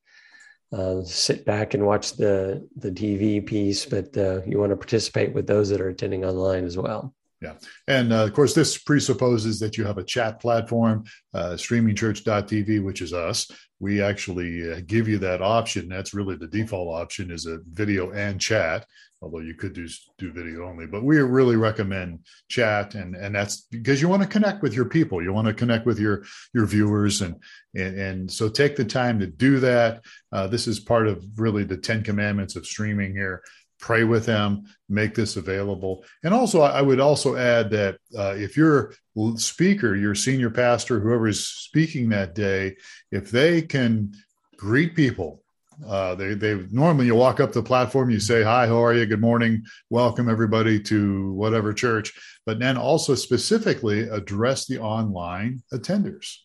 uh, 0.72 1.02
sit 1.04 1.46
back 1.46 1.74
and 1.74 1.86
watch 1.86 2.14
the 2.14 2.68
the 2.76 2.92
TV 2.92 3.46
piece, 3.46 3.86
but 3.86 4.18
uh, 4.18 4.42
you 4.46 4.60
want 4.60 4.72
to 4.72 4.76
participate 4.76 5.34
with 5.34 5.48
those 5.48 5.70
that 5.70 5.80
are 5.80 5.90
attending 5.90 6.26
online 6.26 6.66
as 6.66 6.78
well. 6.78 7.14
Yeah. 7.42 7.54
And 7.88 8.12
uh, 8.12 8.24
of 8.24 8.34
course, 8.34 8.56
this 8.56 8.78
presupposes 8.78 9.60
that 9.60 9.78
you 9.78 9.86
have 9.86 10.00
a 10.00 10.04
chat 10.04 10.40
platform, 10.40 11.04
uh, 11.36 11.52
streamingchurch.tv, 11.52 12.84
which 12.84 13.02
is 13.02 13.14
us. 13.14 13.50
We 13.80 14.02
actually 14.02 14.72
uh, 14.72 14.82
give 14.88 15.08
you 15.08 15.20
that 15.20 15.44
option. 15.44 15.88
That's 15.88 16.16
really 16.16 16.36
the 16.36 16.48
default 16.48 17.00
option 17.00 17.30
is 17.30 17.46
a 17.46 17.60
video 17.72 18.10
and 18.10 18.42
chat, 18.42 18.88
although 19.22 19.38
you 19.38 19.54
could 19.54 19.74
do, 19.74 19.88
do 20.18 20.34
video 20.34 20.68
only. 20.68 20.88
But 20.88 21.04
we 21.04 21.20
really 21.20 21.58
recommend 21.58 22.26
chat. 22.50 22.96
And, 22.96 23.16
and 23.16 23.36
that's 23.36 23.68
because 23.70 24.02
you 24.02 24.08
want 24.08 24.24
to 24.24 24.28
connect 24.28 24.64
with 24.64 24.74
your 24.74 24.86
people. 24.86 25.22
You 25.22 25.32
want 25.32 25.48
to 25.48 25.54
connect 25.54 25.86
with 25.86 26.00
your, 26.00 26.24
your 26.56 26.66
viewers. 26.66 27.22
And, 27.22 27.36
and, 27.76 28.00
and 28.00 28.32
so 28.32 28.50
take 28.50 28.76
the 28.76 28.86
time 28.86 29.20
to 29.20 29.28
do 29.28 29.60
that. 29.60 30.04
Uh, 30.32 30.48
this 30.48 30.66
is 30.66 30.80
part 30.80 31.08
of 31.08 31.24
really 31.36 31.64
the 31.64 31.78
10 31.78 32.04
commandments 32.04 32.56
of 32.56 32.66
streaming 32.66 33.14
here 33.14 33.44
pray 33.80 34.04
with 34.04 34.26
them, 34.26 34.64
make 34.90 35.16
this 35.16 35.38
available. 35.38 36.04
And 36.24 36.34
also, 36.34 36.62
I 36.62 36.82
would 36.82 37.00
also 37.00 37.36
add 37.36 37.70
that 37.72 37.98
uh, 38.18 38.36
if 38.36 38.58
your 38.58 38.94
speaker, 39.36 39.96
your 39.96 40.16
senior 40.16 40.50
pastor, 40.50 41.00
whoever 41.00 41.28
is 41.28 41.48
speaking 41.48 42.10
that 42.10 42.36
day, 42.36 42.78
if 43.12 43.32
they 43.32 43.62
can 43.62 44.14
greet 44.58 44.96
people, 44.96 45.44
uh, 45.88 46.16
they 46.16 46.34
they 46.34 46.56
normally 46.72 47.06
you 47.06 47.14
walk 47.14 47.40
up 47.40 47.52
the 47.52 47.62
platform, 47.62 48.10
you 48.10 48.20
say 48.20 48.42
hi, 48.42 48.66
how 48.66 48.84
are 48.84 48.96
you, 48.96 49.06
good 49.06 49.22
morning, 49.22 49.64
welcome 49.92 50.28
everybody 50.28 50.80
to 50.80 51.32
whatever 51.34 51.72
church, 51.72 52.14
but 52.48 52.58
then 52.58 52.78
also 52.78 53.14
specifically 53.14 54.02
address 54.10 54.66
the 54.66 54.80
online 54.80 55.62
attenders. 55.72 56.38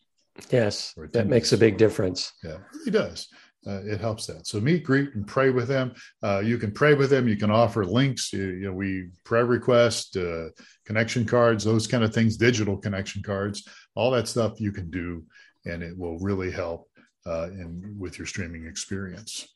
Yes, 0.50 0.94
that 1.12 1.28
makes 1.28 1.52
a 1.52 1.58
big 1.58 1.78
difference. 1.78 2.32
Yeah, 2.44 2.58
it 2.86 2.90
does 2.90 3.28
uh, 3.66 3.80
it 3.84 4.00
helps 4.00 4.26
that. 4.26 4.46
So 4.46 4.60
meet, 4.60 4.84
greet, 4.84 5.14
and 5.14 5.26
pray 5.26 5.50
with 5.50 5.68
them. 5.68 5.94
Uh, 6.22 6.40
you 6.40 6.58
can 6.58 6.72
pray 6.72 6.94
with 6.94 7.10
them. 7.10 7.28
You 7.28 7.36
can 7.36 7.50
offer 7.50 7.84
links. 7.84 8.32
You, 8.32 8.44
you 8.44 8.66
know, 8.66 8.72
we 8.72 9.10
prayer 9.24 9.46
request, 9.46 10.16
uh, 10.16 10.48
connection 10.84 11.24
cards, 11.24 11.64
those 11.64 11.86
kind 11.86 12.02
of 12.02 12.12
things, 12.12 12.36
digital 12.36 12.76
connection 12.76 13.22
cards, 13.22 13.66
all 13.94 14.10
that 14.12 14.28
stuff 14.28 14.60
you 14.60 14.72
can 14.72 14.90
do, 14.90 15.24
and 15.64 15.82
it 15.82 15.96
will 15.96 16.18
really 16.18 16.50
help 16.50 16.88
uh, 17.26 17.48
in 17.52 17.96
with 17.98 18.18
your 18.18 18.26
streaming 18.26 18.66
experience. 18.66 19.46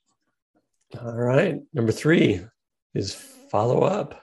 All 1.01 1.17
right. 1.17 1.61
Number 1.75 1.93
three 1.93 2.47
is 2.95 3.15
follow 3.51 3.83
up. 3.83 4.23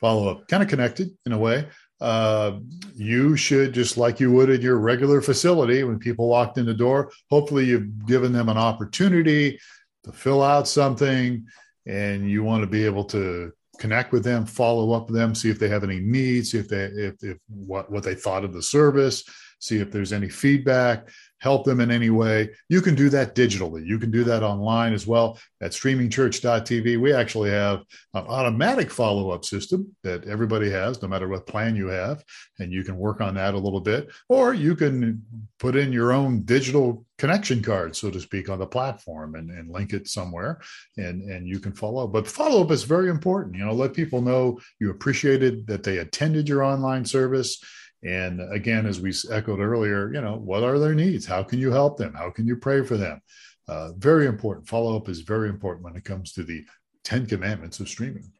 Follow 0.00 0.28
up, 0.28 0.48
kind 0.48 0.62
of 0.62 0.68
connected 0.68 1.10
in 1.24 1.32
a 1.32 1.38
way 1.38 1.66
uh, 2.00 2.58
you 2.94 3.36
should 3.36 3.72
just 3.72 3.96
like 3.96 4.20
you 4.20 4.32
would 4.32 4.50
in 4.50 4.60
your 4.60 4.78
regular 4.78 5.20
facility 5.20 5.84
when 5.84 5.98
people 5.98 6.28
walked 6.28 6.58
in 6.58 6.66
the 6.66 6.74
door 6.74 7.10
hopefully 7.30 7.64
you've 7.64 8.06
given 8.06 8.32
them 8.32 8.48
an 8.48 8.58
opportunity 8.58 9.58
to 10.02 10.12
fill 10.12 10.42
out 10.42 10.68
something 10.68 11.46
and 11.86 12.28
you 12.28 12.42
want 12.42 12.62
to 12.62 12.66
be 12.66 12.84
able 12.84 13.04
to 13.04 13.52
connect 13.78 14.12
with 14.12 14.24
them 14.24 14.44
follow 14.46 14.92
up 14.92 15.06
with 15.06 15.16
them 15.16 15.34
see 15.34 15.50
if 15.50 15.58
they 15.58 15.68
have 15.68 15.84
any 15.84 16.00
needs 16.00 16.50
see 16.50 16.58
if 16.58 16.68
they 16.68 16.84
if, 16.84 17.14
if 17.22 17.38
what 17.48 17.90
what 17.90 18.02
they 18.02 18.14
thought 18.14 18.44
of 18.44 18.52
the 18.52 18.62
service 18.62 19.24
see 19.58 19.78
if 19.78 19.90
there's 19.90 20.12
any 20.12 20.28
feedback 20.28 21.08
help 21.44 21.66
them 21.66 21.78
in 21.78 21.90
any 21.90 22.08
way, 22.08 22.48
you 22.70 22.80
can 22.80 22.94
do 22.94 23.10
that 23.10 23.34
digitally. 23.34 23.84
You 23.84 23.98
can 23.98 24.10
do 24.10 24.24
that 24.24 24.42
online 24.42 24.94
as 24.94 25.06
well 25.06 25.38
at 25.60 25.72
streamingchurch.tv. 25.72 26.98
We 26.98 27.12
actually 27.12 27.50
have 27.50 27.80
an 28.14 28.24
automatic 28.26 28.90
follow 28.90 29.28
up 29.28 29.44
system 29.44 29.94
that 30.04 30.24
everybody 30.24 30.70
has, 30.70 31.02
no 31.02 31.08
matter 31.08 31.28
what 31.28 31.46
plan 31.46 31.76
you 31.76 31.88
have. 31.88 32.24
And 32.58 32.72
you 32.72 32.82
can 32.82 32.96
work 32.96 33.20
on 33.20 33.34
that 33.34 33.52
a 33.52 33.58
little 33.58 33.82
bit, 33.82 34.10
or 34.30 34.54
you 34.54 34.74
can 34.74 35.22
put 35.58 35.76
in 35.76 35.92
your 35.92 36.14
own 36.14 36.44
digital 36.44 37.04
connection 37.18 37.62
card, 37.62 37.94
so 37.94 38.10
to 38.10 38.20
speak, 38.20 38.48
on 38.48 38.58
the 38.58 38.66
platform 38.66 39.34
and, 39.34 39.50
and 39.50 39.70
link 39.70 39.92
it 39.92 40.08
somewhere 40.08 40.62
and, 40.96 41.28
and 41.30 41.46
you 41.46 41.60
can 41.60 41.74
follow. 41.74 42.04
Up. 42.04 42.12
But 42.12 42.26
follow 42.26 42.64
up 42.64 42.70
is 42.70 42.84
very 42.84 43.10
important. 43.10 43.56
You 43.56 43.66
know, 43.66 43.74
let 43.74 43.92
people 43.92 44.22
know 44.22 44.60
you 44.80 44.90
appreciated 44.90 45.66
that 45.66 45.82
they 45.82 45.98
attended 45.98 46.48
your 46.48 46.62
online 46.62 47.04
service 47.04 47.62
and 48.04 48.40
again, 48.52 48.86
as 48.86 49.00
we 49.00 49.14
echoed 49.30 49.60
earlier, 49.60 50.12
you 50.12 50.20
know, 50.20 50.36
what 50.36 50.62
are 50.62 50.78
their 50.78 50.94
needs? 50.94 51.24
How 51.24 51.42
can 51.42 51.58
you 51.58 51.70
help 51.70 51.96
them? 51.96 52.12
How 52.12 52.30
can 52.30 52.46
you 52.46 52.56
pray 52.56 52.82
for 52.82 52.96
them? 52.96 53.20
Uh, 53.66 53.92
very 53.92 54.26
important. 54.26 54.68
Follow 54.68 54.96
up 54.96 55.08
is 55.08 55.20
very 55.20 55.48
important 55.48 55.84
when 55.84 55.96
it 55.96 56.04
comes 56.04 56.32
to 56.32 56.42
the 56.42 56.64
10 57.04 57.26
commandments 57.26 57.80
of 57.80 57.88
streaming. 57.88 58.30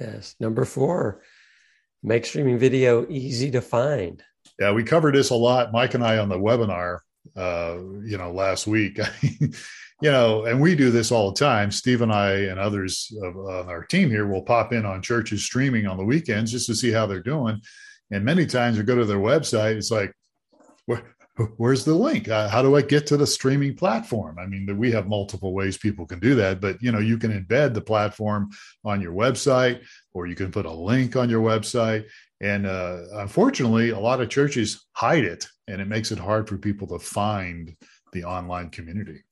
Yes. 0.00 0.34
Number 0.40 0.64
four, 0.64 1.22
make 2.02 2.24
streaming 2.24 2.58
video 2.58 3.06
easy 3.10 3.50
to 3.50 3.60
find. 3.60 4.22
Yeah, 4.58 4.72
we 4.72 4.82
covered 4.82 5.14
this 5.14 5.30
a 5.30 5.34
lot, 5.34 5.72
Mike 5.72 5.94
and 5.94 6.04
I, 6.04 6.18
on 6.18 6.30
the 6.30 6.38
webinar, 6.38 6.98
uh, 7.36 7.76
you 8.04 8.16
know, 8.16 8.32
last 8.32 8.66
week. 8.66 8.98
you 9.30 9.50
know, 10.10 10.46
and 10.46 10.60
we 10.60 10.74
do 10.74 10.90
this 10.90 11.12
all 11.12 11.32
the 11.32 11.38
time. 11.38 11.70
Steve 11.70 12.00
and 12.00 12.12
I 12.12 12.32
and 12.32 12.58
others 12.58 13.14
of, 13.22 13.36
on 13.36 13.68
our 13.68 13.84
team 13.84 14.08
here 14.08 14.26
will 14.26 14.42
pop 14.42 14.72
in 14.72 14.86
on 14.86 15.02
churches 15.02 15.44
streaming 15.44 15.86
on 15.86 15.98
the 15.98 16.04
weekends 16.04 16.50
just 16.50 16.66
to 16.66 16.74
see 16.74 16.90
how 16.90 17.06
they're 17.06 17.20
doing. 17.20 17.60
And 18.12 18.24
many 18.24 18.44
times 18.44 18.76
you 18.76 18.82
go 18.82 18.94
to 18.94 19.06
their 19.06 19.16
website, 19.16 19.76
it's 19.76 19.90
like, 19.90 20.14
where, 20.84 21.02
where's 21.56 21.84
the 21.84 21.94
link? 21.94 22.28
Uh, 22.28 22.46
how 22.48 22.60
do 22.60 22.76
I 22.76 22.82
get 22.82 23.06
to 23.06 23.16
the 23.16 23.26
streaming 23.26 23.74
platform? 23.74 24.38
I 24.38 24.46
mean, 24.46 24.76
we 24.76 24.92
have 24.92 25.08
multiple 25.08 25.54
ways 25.54 25.78
people 25.78 26.06
can 26.06 26.20
do 26.20 26.34
that, 26.34 26.60
but 26.60 26.80
you 26.82 26.92
know, 26.92 26.98
you 26.98 27.16
can 27.16 27.32
embed 27.32 27.72
the 27.72 27.80
platform 27.80 28.50
on 28.84 29.00
your 29.00 29.14
website, 29.14 29.82
or 30.12 30.26
you 30.26 30.34
can 30.34 30.52
put 30.52 30.66
a 30.66 30.70
link 30.70 31.16
on 31.16 31.30
your 31.30 31.42
website. 31.42 32.04
And 32.42 32.66
uh, 32.66 33.04
unfortunately, 33.14 33.90
a 33.90 33.98
lot 33.98 34.20
of 34.20 34.28
churches 34.28 34.86
hide 34.92 35.24
it, 35.24 35.46
and 35.66 35.80
it 35.80 35.88
makes 35.88 36.12
it 36.12 36.18
hard 36.18 36.48
for 36.48 36.58
people 36.58 36.86
to 36.88 36.98
find 36.98 37.74
the 38.12 38.24
online 38.24 38.68
community. 38.68 39.22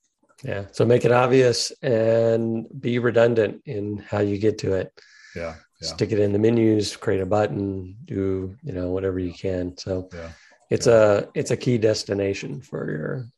Yeah. 0.42 0.66
So 0.72 0.86
make 0.86 1.04
it 1.04 1.12
obvious 1.12 1.70
and 1.82 2.66
be 2.80 2.98
redundant 2.98 3.60
in 3.66 3.98
how 3.98 4.20
you 4.20 4.38
get 4.38 4.56
to 4.58 4.72
it. 4.72 4.90
Yeah 5.34 5.54
yeah. 5.80 5.88
stick 5.88 6.12
it 6.12 6.18
in 6.18 6.32
the 6.32 6.38
menus, 6.38 6.96
create 6.96 7.20
a 7.20 7.26
button, 7.26 7.96
do 8.04 8.56
you 8.62 8.72
know 8.72 8.90
whatever 8.90 9.18
you 9.18 9.32
can. 9.32 9.76
So 9.76 10.08
yeah. 10.12 10.30
it's 10.68 10.86
a 10.86 11.28
it's 11.34 11.50
a 11.50 11.56
key 11.56 11.78
destination 11.78 12.60
for 12.60 12.90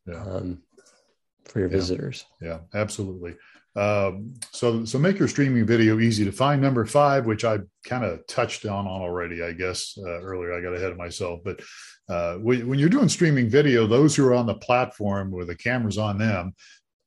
your 0.06 0.16
um, 0.16 0.62
for 1.44 1.60
your 1.60 1.68
visitors. 1.68 2.24
Yeah, 2.40 2.58
absolutely. 2.74 3.36
Um, 3.74 4.34
so 4.50 4.84
so 4.84 4.98
make 4.98 5.18
your 5.18 5.28
streaming 5.28 5.64
video 5.64 5.98
easy 5.98 6.24
to 6.24 6.32
find. 6.32 6.60
Number 6.60 6.84
five, 6.84 7.26
which 7.26 7.44
I 7.44 7.60
kind 7.84 8.04
of 8.04 8.26
touched 8.26 8.66
on 8.66 8.86
on 8.86 9.00
already, 9.00 9.42
I 9.42 9.52
guess 9.52 9.96
uh, 9.98 10.20
earlier. 10.20 10.52
I 10.52 10.60
got 10.60 10.74
ahead 10.74 10.92
of 10.92 10.98
myself, 10.98 11.40
but 11.44 11.60
uh, 12.08 12.34
when 12.38 12.78
you're 12.78 12.88
doing 12.88 13.08
streaming 13.08 13.48
video, 13.48 13.86
those 13.86 14.16
who 14.16 14.26
are 14.26 14.34
on 14.34 14.46
the 14.46 14.54
platform 14.54 15.30
where 15.30 15.46
the 15.46 15.56
cameras 15.56 15.96
on 15.96 16.18
them, 16.18 16.54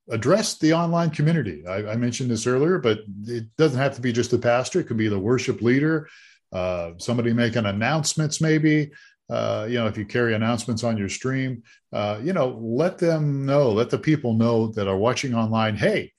address 0.09 0.57
the 0.57 0.74
online 0.74 1.09
community. 1.09 1.65
I, 1.67 1.91
I, 1.91 1.95
mentioned 1.95 2.29
this 2.29 2.45
earlier, 2.45 2.77
but 2.77 3.00
it 3.25 3.45
doesn't 3.57 3.79
have 3.79 3.95
to 3.95 4.01
be 4.01 4.12
just 4.12 4.31
the 4.31 4.38
pastor. 4.38 4.79
It 4.79 4.88
could 4.88 4.97
be 4.97 5.07
the 5.07 5.19
worship 5.19 5.62
leader, 5.62 6.07
uh, 6.53 6.91
somebody 6.97 7.33
making 7.33 7.65
announcements, 7.65 8.39
maybe. 8.39 8.91
uh, 9.29 9.65
you 9.67 9.75
know, 9.75 9.88
if 9.88 9.97
you 9.97 10.05
carry 10.05 10.35
announcements 10.35 10.83
on 10.83 10.97
your 10.97 11.09
stream, 11.09 11.63
uh, 11.93 12.19
you 12.21 12.33
know, 12.33 12.59
let 12.62 12.97
them 12.97 13.45
know, 13.45 13.71
let 13.71 13.89
the 13.89 13.97
people 13.97 14.33
know 14.33 14.67
that 14.67 14.88
are 14.88 14.97
watching 14.97 15.33
online, 15.33 15.75
hey, 15.75 16.12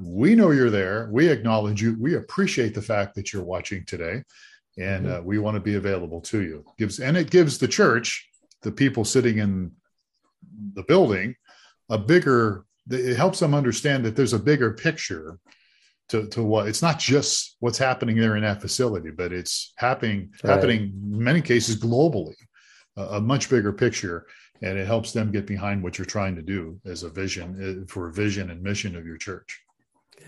we 0.00 0.34
know 0.34 0.52
you're 0.52 0.70
there. 0.70 1.08
We 1.10 1.28
acknowledge 1.28 1.82
you. 1.82 1.96
We 1.98 2.14
appreciate 2.14 2.74
the 2.74 2.82
fact 2.82 3.14
that 3.16 3.32
you're 3.32 3.44
watching 3.44 3.84
today, 3.84 4.22
and 4.78 5.06
mm-hmm. 5.06 5.14
uh, 5.14 5.20
we 5.20 5.38
want 5.38 5.56
to 5.56 5.60
be 5.60 5.74
available 5.74 6.20
to 6.22 6.42
you. 6.42 6.64
Gives 6.78 7.00
and 7.00 7.16
it 7.16 7.30
gives 7.30 7.58
the 7.58 7.68
church, 7.68 8.28
the 8.62 8.72
people 8.72 9.04
sitting 9.04 9.38
in 9.38 9.72
the 10.74 10.82
building, 10.84 11.34
a 11.88 11.98
bigger. 11.98 12.64
It 12.90 13.16
helps 13.16 13.40
them 13.40 13.54
understand 13.54 14.04
that 14.04 14.16
there's 14.16 14.32
a 14.32 14.38
bigger 14.38 14.72
picture 14.72 15.38
to, 16.08 16.26
to 16.28 16.42
what 16.42 16.68
it's 16.68 16.82
not 16.82 16.98
just 16.98 17.56
what's 17.60 17.78
happening 17.78 18.16
there 18.16 18.36
in 18.36 18.42
that 18.42 18.60
facility, 18.60 19.10
but 19.10 19.32
it's 19.32 19.72
happening 19.76 20.30
right. 20.44 20.54
happening 20.54 20.80
in 20.82 21.22
many 21.22 21.40
cases 21.40 21.80
globally, 21.80 22.34
a, 22.96 23.02
a, 23.02 23.20
much 23.20 23.48
bigger 23.48 23.72
picture, 23.72 24.26
and 24.60 24.78
it 24.78 24.86
helps 24.86 25.12
them 25.12 25.30
get 25.30 25.46
behind 25.46 25.82
what 25.82 25.98
you're 25.98 26.04
trying 26.04 26.36
to 26.36 26.42
do 26.42 26.78
as 26.84 27.02
a 27.02 27.08
vision 27.08 27.84
uh, 27.86 27.92
for 27.92 28.08
a 28.08 28.12
vision 28.12 28.50
and 28.50 28.62
mission 28.62 28.96
of 28.96 29.06
your 29.06 29.16
church. 29.16 29.62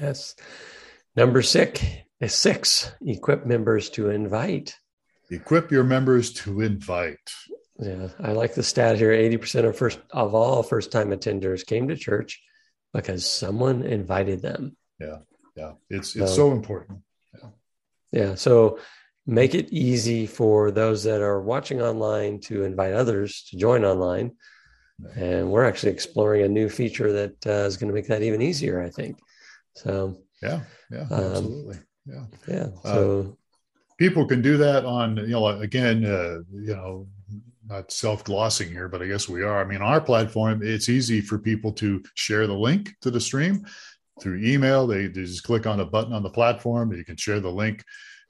Yes. 0.00 0.34
Number 1.16 1.42
six, 1.42 1.84
is 2.20 2.34
six, 2.34 2.92
equip 3.06 3.46
members 3.46 3.90
to 3.90 4.10
invite. 4.10 4.76
Equip 5.30 5.70
your 5.70 5.84
members 5.84 6.32
to 6.32 6.60
invite. 6.62 7.30
Yeah, 7.78 8.08
I 8.20 8.32
like 8.32 8.54
the 8.54 8.62
stat 8.62 8.96
here. 8.96 9.10
80% 9.10 9.64
of 9.66 9.76
first 9.76 9.98
of 10.12 10.34
all 10.34 10.62
first 10.62 10.92
time 10.92 11.10
attenders 11.10 11.66
came 11.66 11.88
to 11.88 11.96
church 11.96 12.40
because 12.92 13.28
someone 13.28 13.82
invited 13.82 14.42
them. 14.42 14.76
Yeah. 15.00 15.18
Yeah. 15.56 15.72
It's 15.90 16.14
it's 16.14 16.30
so, 16.30 16.36
so 16.36 16.52
important. 16.52 17.00
Yeah. 17.34 17.48
Yeah. 18.12 18.34
So 18.36 18.78
make 19.26 19.54
it 19.54 19.72
easy 19.72 20.26
for 20.26 20.70
those 20.70 21.02
that 21.04 21.20
are 21.20 21.40
watching 21.40 21.80
online 21.80 22.40
to 22.40 22.64
invite 22.64 22.92
others 22.92 23.44
to 23.50 23.56
join 23.56 23.84
online. 23.84 24.32
And 25.16 25.50
we're 25.50 25.64
actually 25.64 25.92
exploring 25.92 26.42
a 26.42 26.48
new 26.48 26.68
feature 26.68 27.12
that 27.12 27.46
uh, 27.46 27.66
is 27.66 27.76
going 27.76 27.88
to 27.88 27.94
make 27.94 28.06
that 28.06 28.22
even 28.22 28.40
easier, 28.40 28.80
I 28.80 28.90
think. 28.90 29.18
So 29.74 30.18
yeah, 30.40 30.60
yeah, 30.90 31.06
um, 31.10 31.24
absolutely, 31.24 31.78
yeah, 32.06 32.24
yeah. 32.46 32.66
Uh, 32.84 32.94
so 32.94 33.20
uh, 33.20 33.34
people 33.98 34.24
can 34.26 34.40
do 34.40 34.56
that 34.58 34.84
on 34.84 35.16
you 35.16 35.28
know 35.28 35.48
again, 35.48 36.04
uh, 36.04 36.38
you 36.52 36.76
know, 36.76 37.08
not 37.68 37.92
self 37.92 38.24
glossing 38.24 38.68
here, 38.68 38.88
but 38.88 39.02
I 39.02 39.06
guess 39.06 39.28
we 39.28 39.42
are. 39.42 39.60
I 39.60 39.64
mean, 39.64 39.82
our 39.82 40.00
platform, 40.00 40.60
it's 40.62 40.88
easy 40.88 41.20
for 41.20 41.38
people 41.38 41.72
to 41.74 42.02
share 42.14 42.46
the 42.46 42.54
link 42.54 42.94
to 43.02 43.10
the 43.10 43.20
stream 43.20 43.66
through 44.20 44.42
email. 44.44 44.86
They, 44.86 45.06
they 45.06 45.22
just 45.22 45.44
click 45.44 45.66
on 45.66 45.80
a 45.80 45.84
button 45.84 46.12
on 46.12 46.22
the 46.22 46.30
platform. 46.30 46.92
You 46.92 47.04
can 47.04 47.16
share 47.16 47.40
the 47.40 47.50
link 47.50 47.84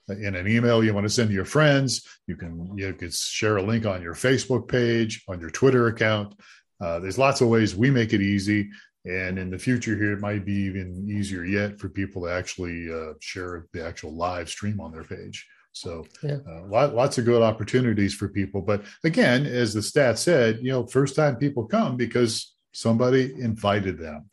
in 0.09 0.35
an 0.35 0.47
email 0.47 0.85
you 0.85 0.93
want 0.93 1.05
to 1.05 1.11
send 1.11 1.29
to 1.29 1.35
your 1.35 1.45
friends. 1.45 2.07
You 2.27 2.37
can 2.37 2.77
you 2.77 2.93
can 2.93 3.11
share 3.11 3.57
a 3.57 3.63
link 3.63 3.87
on 3.87 4.03
your 4.03 4.15
Facebook 4.15 4.69
page, 4.69 5.23
on 5.29 5.41
your 5.41 5.51
Twitter 5.51 5.89
account. 5.89 6.35
Uh, 6.81 6.99
there's 6.99 7.19
lots 7.19 7.41
of 7.41 7.49
ways 7.49 7.75
we 7.75 7.91
make 7.91 8.13
it 8.13 8.21
easy. 8.21 8.71
And 9.07 9.39
in 9.39 9.51
the 9.51 9.59
future, 9.59 9.97
here 9.97 10.13
it 10.13 10.21
might 10.21 10.47
be 10.47 10.55
even 10.55 11.07
easier 11.11 11.45
yet 11.45 11.79
for 11.79 11.91
people 11.91 12.23
to 12.23 12.29
actually 12.29 12.91
uh, 12.91 13.15
share 13.21 13.67
the 13.73 13.85
actual 13.85 14.15
live 14.15 14.49
stream 14.49 14.81
on 14.81 14.93
their 14.93 15.05
page. 15.05 15.47
So, 15.75 16.07
yeah. 16.23 16.39
uh, 16.49 16.67
lot, 16.67 16.95
lots 16.95 17.19
of 17.19 17.25
good 17.25 17.43
opportunities 17.43 18.15
for 18.15 18.29
people. 18.29 18.63
But 18.63 18.85
again, 19.03 19.45
as 19.45 19.75
the 19.75 19.83
stat 19.83 20.19
said, 20.19 20.61
you 20.63 20.71
know, 20.71 20.87
first 20.87 21.17
time 21.17 21.37
people 21.37 21.67
come 21.67 21.97
because 21.97 22.55
somebody 22.73 23.35
invited 23.39 23.99
them. 23.99 24.27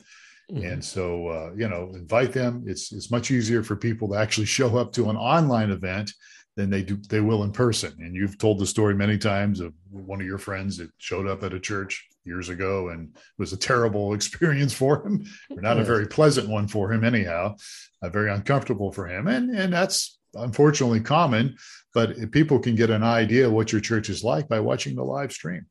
Mm-hmm. 0.50 0.64
And 0.64 0.84
so, 0.84 1.28
uh, 1.28 1.50
you 1.56 1.68
know, 1.68 1.92
invite 1.94 2.32
them. 2.32 2.64
It's 2.66 2.92
it's 2.92 3.10
much 3.10 3.30
easier 3.30 3.62
for 3.62 3.74
people 3.74 4.08
to 4.10 4.16
actually 4.16 4.46
show 4.46 4.76
up 4.76 4.92
to 4.92 5.10
an 5.10 5.16
online 5.16 5.70
event 5.70 6.12
than 6.56 6.70
they 6.70 6.82
do 6.82 6.96
they 7.08 7.20
will 7.20 7.42
in 7.42 7.52
person. 7.52 7.92
And 7.98 8.14
you've 8.14 8.38
told 8.38 8.58
the 8.58 8.66
story 8.66 8.94
many 8.94 9.18
times 9.18 9.60
of 9.60 9.72
one 9.90 10.20
of 10.20 10.26
your 10.26 10.38
friends 10.38 10.76
that 10.76 10.90
showed 10.98 11.26
up 11.26 11.42
at 11.42 11.54
a 11.54 11.60
church 11.60 12.06
years 12.24 12.48
ago 12.48 12.90
and 12.90 13.08
it 13.14 13.20
was 13.38 13.52
a 13.52 13.56
terrible 13.56 14.14
experience 14.14 14.72
for 14.72 15.04
him 15.04 15.24
or 15.50 15.60
not 15.60 15.78
a 15.78 15.84
very 15.84 16.06
pleasant 16.06 16.48
one 16.48 16.68
for 16.68 16.92
him 16.92 17.02
anyhow 17.02 17.52
uh, 18.00 18.08
very 18.08 18.30
uncomfortable 18.30 18.92
for 18.92 19.08
him 19.08 19.26
and 19.26 19.50
and 19.50 19.72
that's 19.72 20.20
unfortunately 20.34 21.00
common 21.00 21.56
but 21.94 22.30
people 22.30 22.58
can 22.58 22.74
get 22.74 22.90
an 22.90 23.02
idea 23.02 23.46
of 23.46 23.52
what 23.52 23.72
your 23.72 23.80
church 23.80 24.08
is 24.08 24.24
like 24.24 24.48
by 24.48 24.60
watching 24.60 24.94
the 24.94 25.04
live 25.04 25.32
stream 25.32 25.66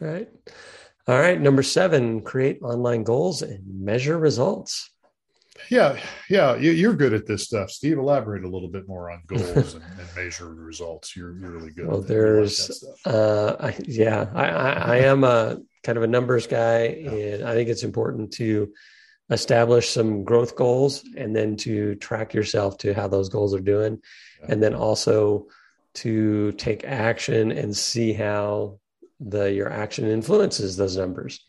right 0.00 0.28
all 1.06 1.18
right 1.18 1.40
number 1.40 1.62
seven 1.62 2.20
create 2.20 2.60
online 2.62 3.02
goals 3.02 3.42
and 3.42 3.62
measure 3.66 4.18
results 4.18 4.90
yeah, 5.68 6.00
yeah, 6.28 6.56
you're 6.56 6.94
good 6.94 7.12
at 7.12 7.26
this 7.26 7.44
stuff, 7.44 7.70
Steve. 7.70 7.98
Elaborate 7.98 8.44
a 8.44 8.48
little 8.48 8.68
bit 8.68 8.88
more 8.88 9.10
on 9.10 9.22
goals 9.26 9.74
and, 9.74 9.84
and 9.84 10.16
measure 10.16 10.52
results. 10.52 11.16
You're, 11.16 11.36
you're 11.36 11.50
really 11.50 11.70
good. 11.70 11.86
Well, 11.86 12.00
there's, 12.00 12.82
like 13.04 13.14
uh, 13.14 13.56
I, 13.60 13.76
yeah, 13.86 14.30
I, 14.34 14.46
I, 14.46 14.70
I, 14.70 14.96
am 14.98 15.24
a 15.24 15.58
kind 15.82 15.98
of 15.98 16.04
a 16.04 16.06
numbers 16.06 16.46
guy, 16.46 16.86
yeah. 16.86 17.10
and 17.10 17.44
I 17.44 17.54
think 17.54 17.68
it's 17.68 17.82
important 17.82 18.32
to 18.34 18.72
establish 19.30 19.88
some 19.88 20.24
growth 20.24 20.56
goals 20.56 21.04
and 21.16 21.34
then 21.34 21.56
to 21.56 21.94
track 21.96 22.34
yourself 22.34 22.78
to 22.78 22.92
how 22.92 23.08
those 23.08 23.28
goals 23.28 23.54
are 23.54 23.60
doing, 23.60 24.00
yeah. 24.40 24.46
and 24.48 24.62
then 24.62 24.74
also 24.74 25.46
to 25.92 26.52
take 26.52 26.84
action 26.84 27.52
and 27.52 27.76
see 27.76 28.12
how 28.12 28.78
the 29.20 29.52
your 29.52 29.70
action 29.70 30.06
influences 30.06 30.76
those 30.76 30.96
numbers. 30.96 31.44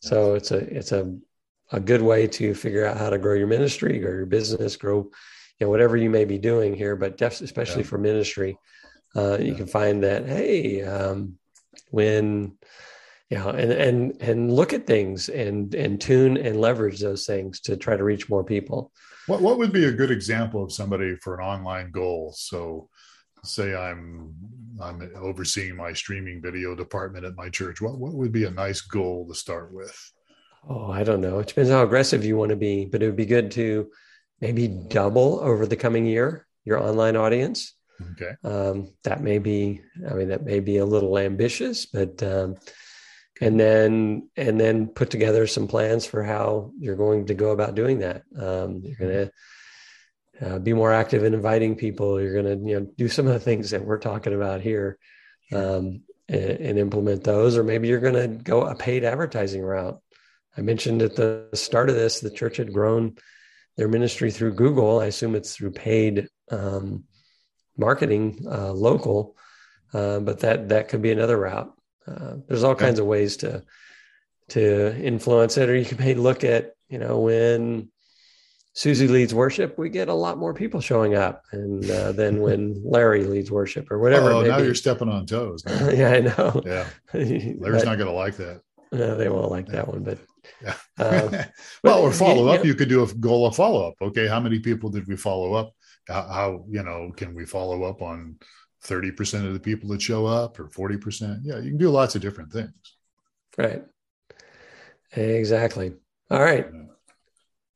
So 0.00 0.34
it's 0.34 0.50
a 0.50 0.58
it's 0.58 0.92
a 0.92 1.16
a 1.72 1.80
good 1.80 2.02
way 2.02 2.26
to 2.26 2.54
figure 2.54 2.86
out 2.86 2.96
how 2.96 3.10
to 3.10 3.18
grow 3.18 3.34
your 3.34 3.46
ministry, 3.46 3.98
grow 3.98 4.12
your 4.12 4.26
business, 4.26 4.76
grow, 4.76 5.10
you 5.58 5.66
know, 5.66 5.68
whatever 5.68 5.96
you 5.96 6.08
may 6.08 6.24
be 6.24 6.38
doing 6.38 6.74
here. 6.74 6.96
But 6.96 7.20
especially 7.20 7.82
yeah. 7.82 7.88
for 7.88 7.98
ministry, 7.98 8.56
uh, 9.14 9.38
you 9.38 9.54
can 9.54 9.66
find 9.66 10.02
that 10.02 10.26
hey, 10.26 10.82
um, 10.82 11.36
when 11.90 12.56
know, 13.36 13.50
and 13.50 13.72
and 13.72 14.22
and 14.22 14.52
look 14.52 14.72
at 14.72 14.86
things 14.86 15.28
and 15.28 15.74
and 15.74 16.00
tune 16.00 16.38
and 16.38 16.60
leverage 16.60 17.00
those 17.00 17.26
things 17.26 17.60
to 17.60 17.76
try 17.76 17.96
to 17.96 18.04
reach 18.04 18.30
more 18.30 18.44
people. 18.44 18.90
What 19.26 19.42
what 19.42 19.58
would 19.58 19.72
be 19.72 19.84
a 19.84 19.92
good 19.92 20.10
example 20.10 20.64
of 20.64 20.72
somebody 20.72 21.16
for 21.16 21.38
an 21.38 21.44
online 21.44 21.90
goal? 21.90 22.32
So 22.34 22.88
say 23.44 23.74
I'm 23.74 24.34
I'm 24.80 25.10
overseeing 25.16 25.76
my 25.76 25.92
streaming 25.92 26.40
video 26.40 26.74
department 26.74 27.26
at 27.26 27.36
my 27.36 27.50
church. 27.50 27.80
What 27.80 27.98
what 27.98 28.14
would 28.14 28.32
be 28.32 28.44
a 28.44 28.50
nice 28.50 28.80
goal 28.80 29.26
to 29.28 29.34
start 29.34 29.72
with? 29.72 30.12
Oh, 30.66 30.90
I 30.90 31.04
don't 31.04 31.20
know. 31.20 31.38
It 31.38 31.48
depends 31.48 31.70
how 31.70 31.82
aggressive 31.82 32.24
you 32.24 32.36
want 32.36 32.50
to 32.50 32.56
be, 32.56 32.86
but 32.86 33.02
it 33.02 33.06
would 33.06 33.16
be 33.16 33.26
good 33.26 33.50
to 33.52 33.90
maybe 34.40 34.68
double 34.68 35.40
over 35.40 35.66
the 35.66 35.76
coming 35.76 36.06
year 36.06 36.46
your 36.64 36.82
online 36.82 37.16
audience. 37.16 37.74
Okay. 38.12 38.32
Um, 38.44 38.92
that 39.02 39.22
may 39.22 39.38
be, 39.38 39.80
I 40.08 40.14
mean, 40.14 40.28
that 40.28 40.44
may 40.44 40.60
be 40.60 40.76
a 40.76 40.84
little 40.84 41.18
ambitious, 41.18 41.86
but, 41.86 42.22
um, 42.22 42.56
and 43.40 43.58
then, 43.58 44.28
and 44.36 44.60
then 44.60 44.88
put 44.88 45.10
together 45.10 45.46
some 45.46 45.68
plans 45.68 46.06
for 46.06 46.22
how 46.22 46.72
you're 46.78 46.96
going 46.96 47.26
to 47.26 47.34
go 47.34 47.50
about 47.50 47.74
doing 47.74 48.00
that. 48.00 48.22
Um, 48.36 48.82
you're 48.84 48.96
going 48.96 49.12
to, 49.12 49.32
uh, 50.40 50.58
be 50.58 50.72
more 50.72 50.92
active 50.92 51.24
in 51.24 51.34
inviting 51.34 51.76
people. 51.76 52.20
You're 52.20 52.42
going 52.42 52.58
to, 52.58 52.68
you 52.68 52.80
know, 52.80 52.86
do 52.96 53.08
some 53.08 53.26
of 53.26 53.32
the 53.32 53.40
things 53.40 53.70
that 53.70 53.84
we're 53.84 53.98
talking 53.98 54.34
about 54.34 54.60
here, 54.60 54.98
um, 55.52 56.02
and, 56.28 56.50
and 56.50 56.78
implement 56.78 57.24
those, 57.24 57.56
or 57.56 57.64
maybe 57.64 57.88
you're 57.88 58.00
going 58.00 58.14
to 58.14 58.28
go 58.28 58.62
a 58.62 58.74
paid 58.74 59.04
advertising 59.04 59.62
route. 59.62 60.00
I 60.56 60.60
mentioned 60.60 61.02
at 61.02 61.16
the 61.16 61.48
start 61.54 61.88
of 61.88 61.94
this, 61.94 62.20
the 62.20 62.30
church 62.30 62.56
had 62.56 62.72
grown 62.72 63.16
their 63.76 63.88
ministry 63.88 64.30
through 64.32 64.54
Google. 64.54 64.98
I 64.98 65.06
assume 65.06 65.36
it's 65.36 65.54
through 65.54 65.70
paid 65.70 66.28
um, 66.50 67.04
marketing, 67.76 68.44
uh, 68.50 68.72
local, 68.72 69.36
uh, 69.94 70.18
but 70.18 70.40
that 70.40 70.70
that 70.70 70.88
could 70.88 71.00
be 71.00 71.12
another 71.12 71.38
route. 71.38 71.72
Uh, 72.08 72.36
there's 72.46 72.64
all 72.64 72.74
kinds 72.74 72.98
of 72.98 73.06
ways 73.06 73.38
to 73.38 73.64
to 74.48 74.96
influence 75.02 75.56
it, 75.58 75.68
or 75.68 75.76
you 75.76 75.84
can 75.84 75.98
maybe 75.98 76.18
look 76.20 76.44
at 76.44 76.72
you 76.88 76.98
know 76.98 77.20
when 77.20 77.90
Susie 78.78 79.08
leads 79.08 79.34
worship, 79.34 79.76
we 79.76 79.88
get 79.88 80.08
a 80.08 80.14
lot 80.14 80.38
more 80.38 80.54
people 80.54 80.80
showing 80.80 81.16
up, 81.16 81.42
and 81.50 81.90
uh, 81.90 82.12
then 82.12 82.40
when 82.42 82.80
Larry 82.84 83.24
leads 83.24 83.50
worship 83.50 83.90
or 83.90 83.98
whatever. 83.98 84.30
Oh, 84.30 84.42
now 84.42 84.58
you're 84.58 84.74
stepping 84.74 85.08
on 85.08 85.26
toes. 85.26 85.64
yeah, 85.68 86.10
I 86.10 86.20
know. 86.20 86.62
Yeah, 86.64 86.86
Larry's 87.12 87.56
but, 87.58 87.84
not 87.84 87.98
going 87.98 88.06
to 88.06 88.12
like 88.12 88.36
that. 88.36 88.60
No, 88.92 89.16
they 89.16 89.28
won't 89.28 89.50
like 89.50 89.66
yeah. 89.66 89.72
that 89.72 89.88
one, 89.88 90.04
but 90.04 90.18
yeah. 90.62 90.74
uh, 90.96 91.44
well, 91.82 92.02
or 92.02 92.12
follow 92.12 92.46
up, 92.46 92.64
you, 92.64 92.70
you, 92.70 92.74
could 92.76 92.88
do 92.88 93.02
a 93.02 93.12
goal 93.14 93.46
of 93.46 93.56
follow 93.56 93.88
up. 93.88 93.94
Okay, 94.00 94.28
how 94.28 94.38
many 94.38 94.60
people 94.60 94.90
did 94.90 95.08
we 95.08 95.16
follow 95.16 95.54
up? 95.54 95.72
How, 96.06 96.22
how 96.22 96.64
you 96.70 96.84
know 96.84 97.10
can 97.16 97.34
we 97.34 97.46
follow 97.46 97.82
up 97.82 98.00
on 98.00 98.36
thirty 98.82 99.10
percent 99.10 99.46
of 99.46 99.52
the 99.52 99.60
people 99.60 99.88
that 99.90 100.02
show 100.02 100.26
up 100.26 100.58
or 100.58 100.68
forty 100.68 100.96
percent? 100.96 101.40
Yeah, 101.42 101.58
you 101.58 101.70
can 101.70 101.78
do 101.78 101.90
lots 101.90 102.14
of 102.14 102.22
different 102.22 102.52
things. 102.52 102.72
Right. 103.56 103.82
Exactly. 105.12 105.94
All 106.30 106.40
right. 106.40 106.66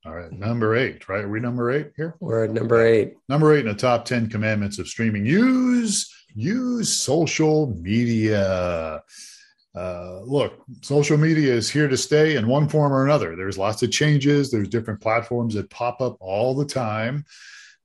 All 0.05 0.15
right. 0.15 0.33
Number 0.33 0.77
eight, 0.77 1.09
right? 1.09 1.25
Are 1.25 1.29
we 1.29 1.41
number 1.41 1.71
eight 1.71 1.93
here? 1.97 2.17
We're 2.21 2.45
at 2.45 2.51
number 2.51 2.85
eight. 2.85 3.15
Number 3.29 3.55
eight 3.55 3.67
in 3.67 3.69
the 3.69 3.75
top 3.75 4.05
10 4.05 4.29
commandments 4.29 4.79
of 4.79 4.89
streaming. 4.89 5.25
Use, 5.25 6.13
use 6.35 6.93
social 6.93 7.75
media 7.81 9.03
uh, 9.75 10.21
look, 10.25 10.63
social 10.83 11.17
media 11.17 11.53
is 11.53 11.71
here 11.71 11.89
to 11.89 11.97
stay 11.97 12.37
in 12.37 12.47
one 12.47 12.69
form 12.69 12.93
or 12.93 13.05
another. 13.05 13.37
There's 13.37 13.57
lots 13.57 13.83
of 13.83 13.91
changes. 13.91 14.51
There's 14.51 14.69
different 14.69 15.01
platforms 15.01 15.55
that 15.55 15.71
pop 15.71 16.01
up 16.03 16.17
all 16.21 16.55
the 16.55 16.67
time. 16.67 17.25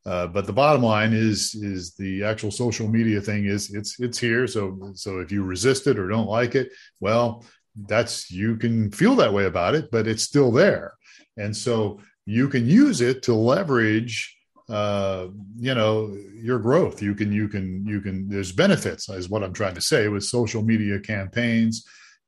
Uh, 0.06 0.28
but 0.28 0.46
the 0.46 0.54
bottom 0.54 0.82
line 0.82 1.14
is 1.14 1.54
is 1.56 1.94
the 1.96 2.24
actual 2.24 2.52
social 2.52 2.88
media 2.88 3.20
thing 3.20 3.46
is 3.46 3.74
it's 3.74 4.00
it's 4.00 4.18
here. 4.18 4.48
So 4.48 4.92
so 4.94 5.20
if 5.20 5.32
you 5.32 5.44
resist 5.44 5.88
it 5.88 6.00
or 6.00 6.08
don't 6.08 6.30
like 6.30 6.56
it, 6.56 6.72
well, 7.00 7.46
that's 7.76 8.32
you 8.32 8.56
can 8.56 8.92
feel 8.92 9.16
that 9.18 9.34
way 9.34 9.46
about 9.46 9.76
it, 9.76 9.90
but 9.92 10.08
it's 10.08 10.24
still 10.24 10.52
there, 10.52 10.94
and 11.36 11.56
so 11.56 12.00
you 12.26 12.48
can 12.50 12.68
use 12.68 13.02
it 13.02 13.24
to 13.24 13.34
leverage 13.34 14.38
uh, 14.70 15.28
you 15.58 15.74
know 15.74 16.14
your 16.36 16.60
growth 16.60 17.02
you 17.02 17.16
can 17.16 17.32
you 17.32 17.48
can 17.48 17.86
you 17.86 18.02
can 18.02 18.28
there's 18.28 18.52
benefits 18.52 19.08
is 19.10 19.30
what 19.30 19.42
i'm 19.44 19.54
trying 19.54 19.74
to 19.74 19.82
say 19.82 20.10
with 20.10 20.24
social 20.24 20.62
media 20.62 21.00
campaigns 21.00 21.86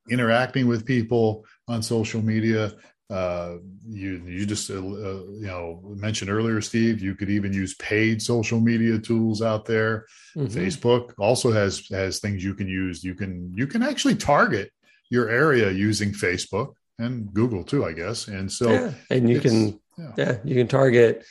interacting 0.10 0.66
with 0.66 0.86
people 0.86 1.46
on 1.68 1.84
social 1.84 2.22
media 2.22 2.72
uh, 3.10 3.56
you 3.88 4.22
you 4.28 4.46
just 4.46 4.70
uh, 4.70 4.76
uh, 4.76 4.78
you 4.80 5.48
know 5.48 5.82
mentioned 5.96 6.30
earlier, 6.30 6.62
Steve. 6.62 7.02
You 7.02 7.16
could 7.16 7.30
even 7.30 7.52
use 7.52 7.74
paid 7.76 8.22
social 8.22 8.60
media 8.60 9.00
tools 9.00 9.42
out 9.42 9.66
there. 9.66 10.06
Mm-hmm. 10.36 10.58
Facebook 10.58 11.14
also 11.18 11.52
has 11.52 11.88
has 11.90 12.20
things 12.20 12.44
you 12.44 12.54
can 12.54 12.68
use. 12.68 13.04
You 13.04 13.16
can 13.16 13.52
you 13.56 13.66
can 13.66 13.82
actually 13.82 14.16
target 14.16 14.72
your 15.10 15.30
area 15.30 15.72
using 15.72 16.12
Facebook 16.12 16.74
and 17.00 17.34
Google 17.34 17.64
too, 17.64 17.84
I 17.84 17.94
guess. 17.94 18.28
And 18.28 18.52
so, 18.52 18.70
yeah. 18.72 18.92
and 19.10 19.28
you 19.28 19.42
can 19.42 19.80
yeah. 19.98 20.12
yeah. 20.18 20.38
you 20.44 20.56
can 20.56 20.68
target 20.68 21.26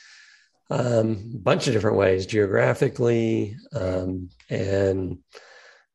um, 0.69 1.31
a 1.33 1.37
bunch 1.37 1.67
of 1.67 1.73
different 1.73 1.97
ways 1.97 2.25
geographically 2.25 3.55
um, 3.73 4.29
and 4.49 5.19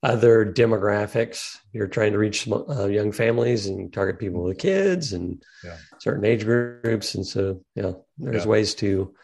other 0.05 0.45
demographics. 0.45 1.57
You're 1.73 1.89
trying 1.89 2.13
to 2.13 2.19
reach 2.19 2.47
uh, 2.47 2.87
young 2.87 3.11
families 3.11 3.67
and 3.67 3.91
target 3.93 4.19
people 4.19 4.43
with 4.43 4.59
kids 4.59 5.15
and 5.15 5.43
yeah. 5.65 5.79
certain 5.99 6.27
age 6.27 6.45
groups. 6.45 7.15
And 7.15 7.27
so, 7.27 7.63
you 7.75 7.83
know, 7.83 8.05
there's 8.19 8.45
yeah. 8.45 8.51
ways 8.51 8.75
to 8.77 9.15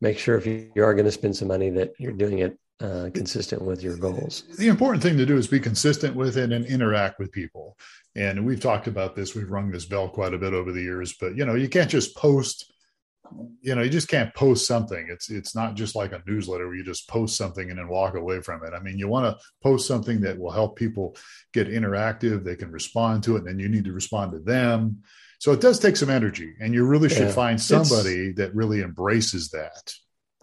make 0.00 0.18
sure 0.18 0.36
if 0.36 0.44
you, 0.44 0.70
are 0.78 0.92
going 0.92 1.04
to 1.04 1.12
spend 1.12 1.36
some 1.36 1.48
money 1.48 1.70
that 1.70 1.94
you're 1.98 2.12
doing 2.12 2.40
it 2.40 2.58
uh, 2.80 3.10
consistent 3.14 3.62
with 3.62 3.80
your 3.80 3.96
goals. 3.96 4.42
The 4.58 4.66
important 4.66 5.04
thing 5.04 5.16
to 5.18 5.24
do 5.24 5.36
is 5.36 5.46
be 5.46 5.60
consistent 5.60 6.16
with 6.16 6.36
it 6.36 6.50
and 6.50 6.66
interact 6.66 7.20
with 7.20 7.30
people. 7.30 7.78
And 8.16 8.44
we've 8.44 8.60
talked 8.60 8.88
about 8.88 9.14
this. 9.14 9.36
We've 9.36 9.50
rung 9.50 9.70
this 9.70 9.84
bell 9.84 10.08
quite 10.08 10.34
a 10.34 10.38
bit 10.38 10.52
over 10.52 10.72
the 10.72 10.82
years, 10.82 11.14
but 11.18 11.36
you 11.36 11.46
know, 11.46 11.54
you 11.54 11.68
can't 11.68 11.90
just 11.90 12.16
post 12.16 12.73
you 13.60 13.74
know 13.74 13.82
you 13.82 13.90
just 13.90 14.08
can't 14.08 14.34
post 14.34 14.66
something. 14.66 15.06
It's 15.10 15.30
it's 15.30 15.54
not 15.54 15.74
just 15.74 15.94
like 15.94 16.12
a 16.12 16.22
newsletter 16.26 16.66
where 16.66 16.76
you 16.76 16.84
just 16.84 17.08
post 17.08 17.36
something 17.36 17.70
and 17.70 17.78
then 17.78 17.88
walk 17.88 18.14
away 18.14 18.40
from 18.40 18.64
it. 18.64 18.72
I 18.74 18.80
mean 18.80 18.98
you 18.98 19.08
want 19.08 19.26
to 19.26 19.44
post 19.62 19.86
something 19.86 20.20
that 20.20 20.38
will 20.38 20.50
help 20.50 20.76
people 20.76 21.16
get 21.52 21.68
interactive 21.68 22.44
they 22.44 22.56
can 22.56 22.70
respond 22.70 23.22
to 23.24 23.36
it 23.36 23.40
and 23.40 23.48
then 23.48 23.58
you 23.58 23.68
need 23.68 23.84
to 23.84 23.92
respond 23.92 24.32
to 24.32 24.38
them. 24.38 25.02
So 25.38 25.52
it 25.52 25.60
does 25.60 25.78
take 25.78 25.96
some 25.96 26.10
energy 26.10 26.54
and 26.60 26.74
you 26.74 26.84
really 26.86 27.08
should 27.08 27.28
yeah, 27.28 27.32
find 27.32 27.60
somebody 27.60 28.32
that 28.32 28.54
really 28.54 28.82
embraces 28.82 29.50
that. 29.50 29.94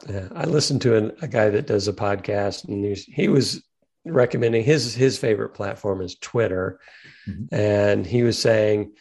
Yeah 0.10 0.28
i 0.36 0.46
listened 0.46 0.82
to 0.82 0.96
an, 0.96 1.12
a 1.22 1.28
guy 1.28 1.50
that 1.50 1.68
does 1.68 1.88
a 1.88 1.94
podcast 1.94 2.68
and 2.68 2.84
he, 2.84 2.96
he 2.96 3.28
was 3.28 3.64
recommending 4.04 4.64
his 4.64 4.96
his 4.96 5.18
favorite 5.18 5.54
platform 5.54 6.02
is 6.02 6.16
twitter. 6.16 6.80
Mm-hmm. 7.28 7.54
and 7.54 8.06
he 8.06 8.24
was 8.24 8.40
saying 8.40 8.94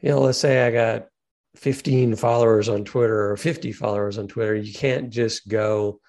you 0.00 0.10
know 0.10 0.20
let's 0.20 0.38
say 0.38 0.64
i 0.64 0.70
got 0.70 1.08
15 1.56 2.16
followers 2.16 2.68
on 2.68 2.84
Twitter 2.84 3.30
or 3.30 3.36
50 3.36 3.72
followers 3.72 4.18
on 4.18 4.28
Twitter, 4.28 4.54
you 4.54 4.72
can't 4.72 5.10
just 5.10 5.48
go 5.48 6.00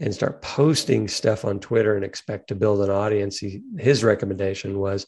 and 0.00 0.14
start 0.14 0.42
posting 0.42 1.08
stuff 1.08 1.44
on 1.44 1.60
Twitter 1.60 1.94
and 1.94 2.04
expect 2.04 2.48
to 2.48 2.54
build 2.54 2.80
an 2.80 2.90
audience. 2.90 3.38
He, 3.38 3.62
his 3.78 4.02
recommendation 4.02 4.78
was 4.78 5.06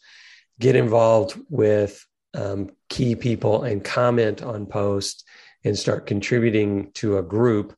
get 0.61 0.77
involved 0.77 1.39
with 1.49 2.07
um, 2.35 2.71
key 2.89 3.15
people 3.17 3.65
and 3.65 3.85
comment 3.85 4.43
on 4.43 4.67
posts 4.67 5.25
and 5.65 5.79
start 5.79 6.07
contributing 6.07 6.93
to 6.93 7.19
a 7.19 7.23
group 7.23 7.77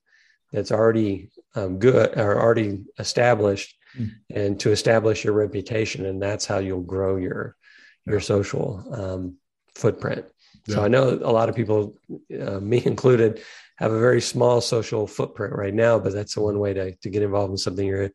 that's 0.53 0.73
already 0.73 1.31
um, 1.55 1.79
good 1.79 2.17
or 2.19 2.41
already 2.41 2.85
established 2.99 3.77
mm. 3.99 4.11
and 4.31 4.61
to 4.61 4.71
establish 4.71 5.25
your 5.25 5.35
reputation. 5.35 6.05
And 6.07 6.21
that's 6.21 6.47
how 6.47 6.59
you'll 6.59 6.81
grow 6.83 7.17
your, 7.17 7.57
your 8.05 8.21
social 8.21 8.85
um, 8.93 9.37
footprint. 9.75 10.27
So 10.69 10.83
I 10.83 10.89
know 10.89 11.11
a 11.11 11.33
lot 11.33 11.49
of 11.49 11.55
people, 11.55 11.97
uh, 12.41 12.61
me 12.61 12.83
included, 12.85 13.41
have 13.77 13.93
a 13.93 14.01
very 14.01 14.21
small 14.21 14.61
social 14.61 15.07
footprint 15.07 15.55
right 15.55 15.75
now, 15.75 15.99
but 15.99 16.13
that's 16.13 16.35
the 16.35 16.41
one 16.41 16.59
way 16.59 16.73
to, 16.75 16.95
to 16.97 17.11
get 17.11 17.23
involved 17.23 17.53
in 17.53 17.59
something 17.59 17.87
you're 17.87 18.11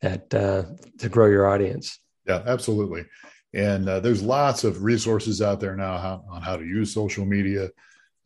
that 0.00 0.32
uh, 0.32 0.62
to 0.98 1.08
grow 1.08 1.26
your 1.26 1.48
audience. 1.48 1.98
Yeah, 2.26 2.42
absolutely. 2.46 3.04
And 3.52 3.88
uh, 3.88 4.00
there's 4.00 4.22
lots 4.22 4.64
of 4.64 4.84
resources 4.84 5.42
out 5.42 5.60
there 5.60 5.74
now 5.74 5.98
how, 5.98 6.24
on 6.30 6.42
how 6.42 6.56
to 6.56 6.64
use 6.64 6.94
social 6.94 7.24
media. 7.24 7.70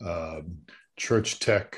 Um, 0.05 0.59
church 0.97 1.39
Tech, 1.39 1.77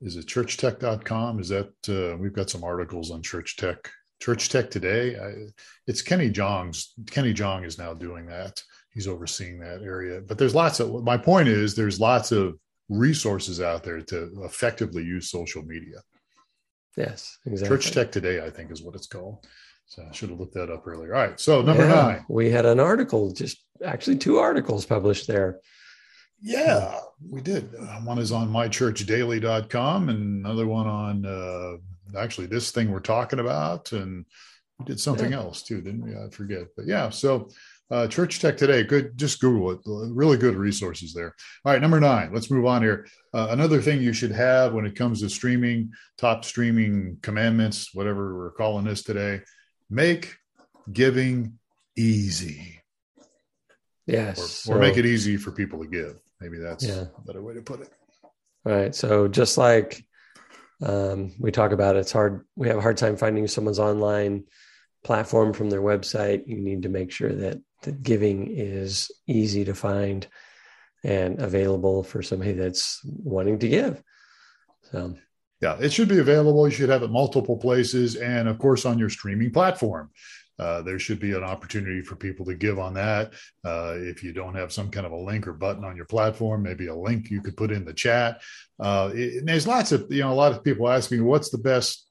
is 0.00 0.16
it 0.16 0.26
churchtech.com? 0.26 1.40
Is 1.40 1.48
that, 1.48 1.72
uh, 1.88 2.16
we've 2.16 2.32
got 2.32 2.50
some 2.50 2.62
articles 2.62 3.10
on 3.10 3.22
Church 3.22 3.56
Tech. 3.56 3.90
Church 4.20 4.48
Tech 4.48 4.70
today, 4.70 5.16
I, 5.16 5.50
it's 5.86 6.02
Kenny 6.02 6.30
Jahng's. 6.30 6.92
Kenny 7.10 7.32
Jong 7.32 7.64
is 7.64 7.78
now 7.78 7.94
doing 7.94 8.26
that 8.26 8.62
he's 8.98 9.06
overseeing 9.06 9.60
that 9.60 9.80
area. 9.80 10.20
But 10.20 10.38
there's 10.38 10.56
lots 10.56 10.80
of 10.80 11.04
my 11.04 11.16
point 11.16 11.46
is 11.46 11.76
there's 11.76 12.00
lots 12.00 12.32
of 12.32 12.58
resources 12.88 13.60
out 13.60 13.84
there 13.84 14.00
to 14.00 14.42
effectively 14.42 15.04
use 15.04 15.30
social 15.30 15.62
media. 15.62 15.98
Yes, 16.96 17.38
exactly. 17.46 17.76
Church 17.76 17.92
Tech 17.92 18.10
Today, 18.10 18.44
I 18.44 18.50
think, 18.50 18.72
is 18.72 18.82
what 18.82 18.96
it's 18.96 19.06
called. 19.06 19.46
So 19.86 20.02
I 20.02 20.12
should 20.12 20.30
have 20.30 20.40
looked 20.40 20.54
that 20.54 20.68
up 20.68 20.84
earlier. 20.84 21.14
All 21.14 21.22
right. 21.22 21.38
So 21.38 21.62
number 21.62 21.86
yeah, 21.86 21.94
nine. 21.94 22.24
We 22.28 22.50
had 22.50 22.66
an 22.66 22.80
article, 22.80 23.32
just 23.32 23.64
actually 23.84 24.16
two 24.16 24.38
articles 24.38 24.84
published 24.84 25.28
there. 25.28 25.60
Yeah, 26.40 26.98
we 27.24 27.40
did. 27.40 27.72
One 28.02 28.18
is 28.18 28.32
on 28.32 28.48
mychurchdaily.com 28.48 30.08
and 30.08 30.44
another 30.44 30.66
one 30.66 30.88
on 30.88 31.24
uh, 31.24 32.18
actually 32.18 32.48
this 32.48 32.72
thing 32.72 32.90
we're 32.90 32.98
talking 32.98 33.38
about. 33.38 33.92
And 33.92 34.24
we 34.80 34.86
did 34.86 34.98
something 34.98 35.30
yeah. 35.30 35.38
else 35.38 35.62
too, 35.62 35.80
didn't 35.82 36.04
we? 36.04 36.16
I 36.16 36.30
forget. 36.30 36.66
But 36.76 36.86
yeah, 36.88 37.10
so 37.10 37.48
uh, 37.90 38.06
Church 38.06 38.40
Tech 38.40 38.56
Today, 38.56 38.84
good. 38.84 39.16
Just 39.16 39.40
Google 39.40 39.70
it. 39.70 39.80
Really 39.86 40.36
good 40.36 40.56
resources 40.56 41.14
there. 41.14 41.34
All 41.64 41.72
right, 41.72 41.80
number 41.80 42.00
nine. 42.00 42.32
Let's 42.32 42.50
move 42.50 42.66
on 42.66 42.82
here. 42.82 43.06
Uh, 43.32 43.48
another 43.50 43.80
thing 43.80 44.02
you 44.02 44.12
should 44.12 44.32
have 44.32 44.74
when 44.74 44.86
it 44.86 44.94
comes 44.96 45.20
to 45.20 45.30
streaming, 45.30 45.92
top 46.18 46.44
streaming 46.44 47.18
commandments, 47.22 47.94
whatever 47.94 48.36
we're 48.36 48.50
calling 48.50 48.84
this 48.84 49.02
today, 49.02 49.40
make 49.88 50.36
giving 50.92 51.58
easy. 51.96 52.82
Yes, 54.06 54.68
or, 54.68 54.76
or 54.76 54.80
make 54.80 54.96
it 54.96 55.06
easy 55.06 55.36
for 55.36 55.52
people 55.52 55.82
to 55.82 55.88
give. 55.88 56.18
Maybe 56.40 56.58
that's 56.58 56.86
yeah. 56.86 57.04
a 57.16 57.20
better 57.26 57.42
way 57.42 57.54
to 57.54 57.62
put 57.62 57.80
it. 57.80 57.90
All 58.66 58.72
right. 58.72 58.94
So 58.94 59.28
just 59.28 59.58
like 59.58 60.04
um, 60.82 61.34
we 61.38 61.50
talk 61.50 61.72
about, 61.72 61.96
it's 61.96 62.12
hard. 62.12 62.46
We 62.54 62.68
have 62.68 62.78
a 62.78 62.82
hard 62.82 62.96
time 62.96 63.16
finding 63.16 63.46
someone's 63.48 63.78
online 63.78 64.44
platform 65.04 65.52
from 65.52 65.70
their 65.70 65.82
website. 65.82 66.46
You 66.46 66.58
need 66.58 66.82
to 66.82 66.88
make 66.88 67.10
sure 67.10 67.32
that 67.32 67.60
that 67.82 68.02
giving 68.02 68.48
is 68.50 69.10
easy 69.26 69.64
to 69.64 69.74
find 69.74 70.26
and 71.04 71.40
available 71.40 72.02
for 72.02 72.22
somebody 72.22 72.52
that's 72.52 73.00
wanting 73.04 73.58
to 73.60 73.68
give. 73.68 74.02
So, 74.90 75.14
yeah, 75.60 75.76
it 75.80 75.92
should 75.92 76.08
be 76.08 76.18
available. 76.18 76.66
You 76.68 76.74
should 76.74 76.88
have 76.88 77.02
it 77.02 77.10
multiple 77.10 77.56
places, 77.56 78.16
and 78.16 78.48
of 78.48 78.58
course, 78.58 78.84
on 78.84 78.98
your 78.98 79.10
streaming 79.10 79.52
platform. 79.52 80.10
Uh, 80.58 80.82
there 80.82 80.98
should 80.98 81.20
be 81.20 81.32
an 81.32 81.44
opportunity 81.44 82.02
for 82.02 82.16
people 82.16 82.44
to 82.44 82.54
give 82.54 82.80
on 82.80 82.94
that. 82.94 83.32
Uh, 83.64 83.94
if 83.96 84.24
you 84.24 84.32
don't 84.32 84.56
have 84.56 84.72
some 84.72 84.90
kind 84.90 85.06
of 85.06 85.12
a 85.12 85.16
link 85.16 85.46
or 85.46 85.52
button 85.52 85.84
on 85.84 85.96
your 85.96 86.04
platform, 86.04 86.64
maybe 86.64 86.88
a 86.88 86.94
link 86.94 87.30
you 87.30 87.40
could 87.40 87.56
put 87.56 87.70
in 87.70 87.84
the 87.84 87.92
chat. 87.92 88.40
Uh, 88.80 89.10
it, 89.14 89.46
there's 89.46 89.68
lots 89.68 89.92
of, 89.92 90.06
you 90.10 90.20
know, 90.20 90.32
a 90.32 90.34
lot 90.34 90.50
of 90.50 90.64
people 90.64 90.88
ask 90.88 91.12
me, 91.12 91.20
what's 91.20 91.50
the 91.50 91.58
best 91.58 92.08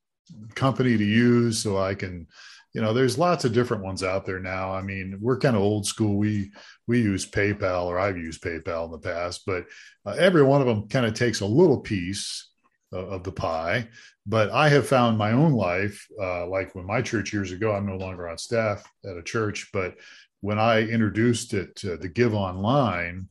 company 0.55 0.97
to 0.97 1.03
use 1.03 1.61
so 1.61 1.77
I 1.77 1.93
can 1.93 2.27
you 2.73 2.81
know 2.81 2.93
there's 2.93 3.17
lots 3.17 3.45
of 3.45 3.53
different 3.53 3.83
ones 3.83 4.03
out 4.03 4.25
there 4.25 4.39
now. 4.39 4.73
I 4.73 4.81
mean 4.81 5.17
we're 5.21 5.39
kind 5.39 5.55
of 5.55 5.61
old 5.61 5.85
school. 5.85 6.17
We 6.17 6.51
we 6.87 7.01
use 7.01 7.29
paypal 7.29 7.85
or 7.85 7.99
i've 7.99 8.17
used 8.17 8.41
paypal 8.41 8.85
in 8.85 8.91
the 8.91 8.97
past 8.97 9.45
but 9.45 9.65
uh, 10.05 10.15
every 10.17 10.43
one 10.43 10.61
of 10.61 10.67
them 10.67 10.87
kind 10.87 11.05
of 11.05 11.13
takes 11.13 11.41
a 11.41 11.45
little 11.45 11.79
piece 11.79 12.49
of, 12.91 13.09
of 13.09 13.23
the 13.23 13.31
pie. 13.31 13.87
But 14.25 14.51
i 14.51 14.69
have 14.69 14.87
found 14.87 15.17
my 15.17 15.33
own 15.33 15.53
life 15.53 16.07
uh, 16.21 16.47
like 16.47 16.73
when 16.73 16.85
my 16.85 17.01
church 17.01 17.33
years 17.33 17.51
ago 17.51 17.73
i'm 17.73 17.85
no 17.85 17.97
longer 17.97 18.27
on 18.27 18.37
staff 18.37 18.89
at 19.05 19.17
a 19.17 19.23
church 19.23 19.69
but 19.71 19.95
when 20.41 20.59
i 20.59 20.81
introduced 20.81 21.53
it 21.53 21.75
to 21.77 21.97
the 21.97 22.09
give 22.09 22.33
online 22.33 23.27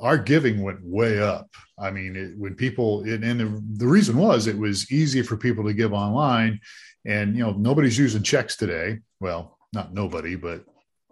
our 0.00 0.16
giving 0.16 0.62
went 0.62 0.82
way 0.82 1.20
up. 1.20 1.54
I 1.78 1.90
mean, 1.90 2.16
it, 2.16 2.38
when 2.38 2.54
people, 2.54 3.04
it, 3.04 3.22
and 3.22 3.40
the, 3.40 3.62
the 3.76 3.86
reason 3.86 4.16
was 4.16 4.46
it 4.46 4.56
was 4.56 4.90
easy 4.90 5.20
for 5.20 5.36
people 5.36 5.64
to 5.64 5.74
give 5.74 5.92
online 5.92 6.60
and, 7.04 7.36
you 7.36 7.42
know, 7.42 7.52
nobody's 7.52 7.98
using 7.98 8.22
checks 8.22 8.56
today. 8.56 8.98
Well, 9.20 9.58
not 9.72 9.94
nobody, 9.94 10.36
but 10.36 10.64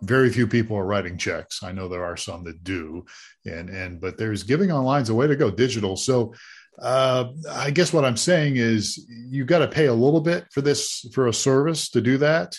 very 0.02 0.30
few 0.30 0.46
people 0.46 0.76
are 0.76 0.86
writing 0.86 1.18
checks. 1.18 1.62
I 1.62 1.72
know 1.72 1.88
there 1.88 2.04
are 2.04 2.16
some 2.16 2.44
that 2.44 2.62
do. 2.62 3.04
And, 3.44 3.68
and, 3.70 4.00
but 4.00 4.16
there's 4.18 4.42
giving 4.42 4.70
online 4.70 5.02
is 5.02 5.08
a 5.08 5.14
way 5.14 5.26
to 5.26 5.36
go 5.36 5.50
digital. 5.50 5.96
So, 5.96 6.34
uh, 6.80 7.30
I 7.50 7.70
guess 7.70 7.92
what 7.92 8.04
I'm 8.04 8.16
saying 8.16 8.56
is 8.56 9.04
you've 9.08 9.48
got 9.48 9.58
to 9.58 9.68
pay 9.68 9.86
a 9.86 9.94
little 9.94 10.20
bit 10.20 10.46
for 10.52 10.60
this, 10.60 11.04
for 11.12 11.26
a 11.26 11.34
service 11.34 11.90
to 11.90 12.00
do 12.00 12.18
that, 12.18 12.56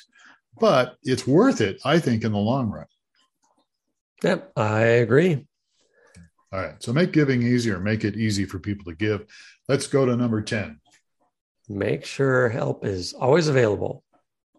but 0.60 0.98
it's 1.04 1.26
worth 1.26 1.62
it, 1.62 1.80
I 1.86 2.00
think, 2.00 2.26
in 2.26 2.34
the 2.34 2.38
long 2.38 2.70
run. 2.70 2.86
Yep, 4.24 4.52
I 4.58 4.82
agree. 4.82 5.48
All 6.52 6.60
right. 6.60 6.82
So 6.84 6.92
make 6.92 7.14
giving 7.14 7.44
easier, 7.44 7.80
make 7.80 8.04
it 8.04 8.18
easy 8.18 8.44
for 8.44 8.60
people 8.60 8.92
to 8.92 8.98
give. 8.98 9.26
Let's 9.70 9.88
go 9.88 10.06
to 10.06 10.18
number 10.18 10.42
10 10.42 10.80
make 11.70 12.04
sure 12.04 12.50
help 12.50 12.84
is 12.84 13.14
always 13.14 13.48
available. 13.48 14.04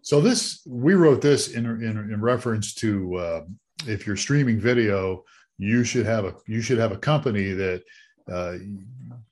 So 0.02 0.20
this 0.20 0.62
we 0.66 0.94
wrote 0.94 1.20
this 1.20 1.48
in 1.48 1.66
in, 1.66 2.12
in 2.12 2.20
reference 2.20 2.72
to 2.74 3.16
uh, 3.16 3.44
if 3.86 4.06
you're 4.06 4.16
streaming 4.16 4.58
video, 4.58 5.24
you 5.58 5.84
should 5.84 6.06
have 6.06 6.24
a 6.24 6.34
you 6.46 6.62
should 6.62 6.78
have 6.78 6.92
a 6.92 6.98
company 6.98 7.52
that 7.52 7.82
uh, 8.30 8.54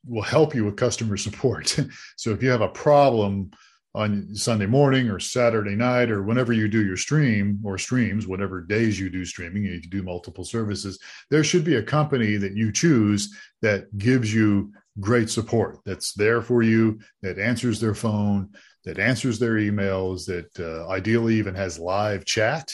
will 0.06 0.22
help 0.22 0.54
you 0.54 0.64
with 0.64 0.76
customer 0.76 1.16
support. 1.16 1.76
so 2.16 2.30
if 2.30 2.42
you 2.42 2.50
have 2.50 2.60
a 2.60 2.68
problem 2.68 3.50
on 3.94 4.34
Sunday 4.34 4.66
morning 4.66 5.08
or 5.08 5.18
Saturday 5.18 5.74
night 5.74 6.10
or 6.10 6.22
whenever 6.22 6.52
you 6.52 6.68
do 6.68 6.84
your 6.84 6.96
stream 6.96 7.58
or 7.64 7.78
streams, 7.78 8.26
whatever 8.26 8.60
days 8.60 9.00
you 9.00 9.08
do 9.08 9.24
streaming, 9.24 9.64
you 9.64 9.80
do 9.80 10.02
multiple 10.02 10.44
services, 10.44 10.98
there 11.30 11.42
should 11.42 11.64
be 11.64 11.76
a 11.76 11.82
company 11.82 12.36
that 12.36 12.54
you 12.54 12.70
choose 12.70 13.34
that 13.62 13.96
gives 13.96 14.32
you 14.32 14.72
great 15.00 15.30
support, 15.30 15.78
that's 15.84 16.12
there 16.12 16.42
for 16.42 16.62
you, 16.62 17.00
that 17.22 17.38
answers 17.38 17.80
their 17.80 17.94
phone, 17.94 18.50
that 18.84 18.98
answers 18.98 19.38
their 19.38 19.54
emails, 19.54 20.26
that 20.26 20.58
uh, 20.58 20.88
ideally 20.88 21.34
even 21.34 21.54
has 21.54 21.78
live 21.78 22.24
chat 22.24 22.72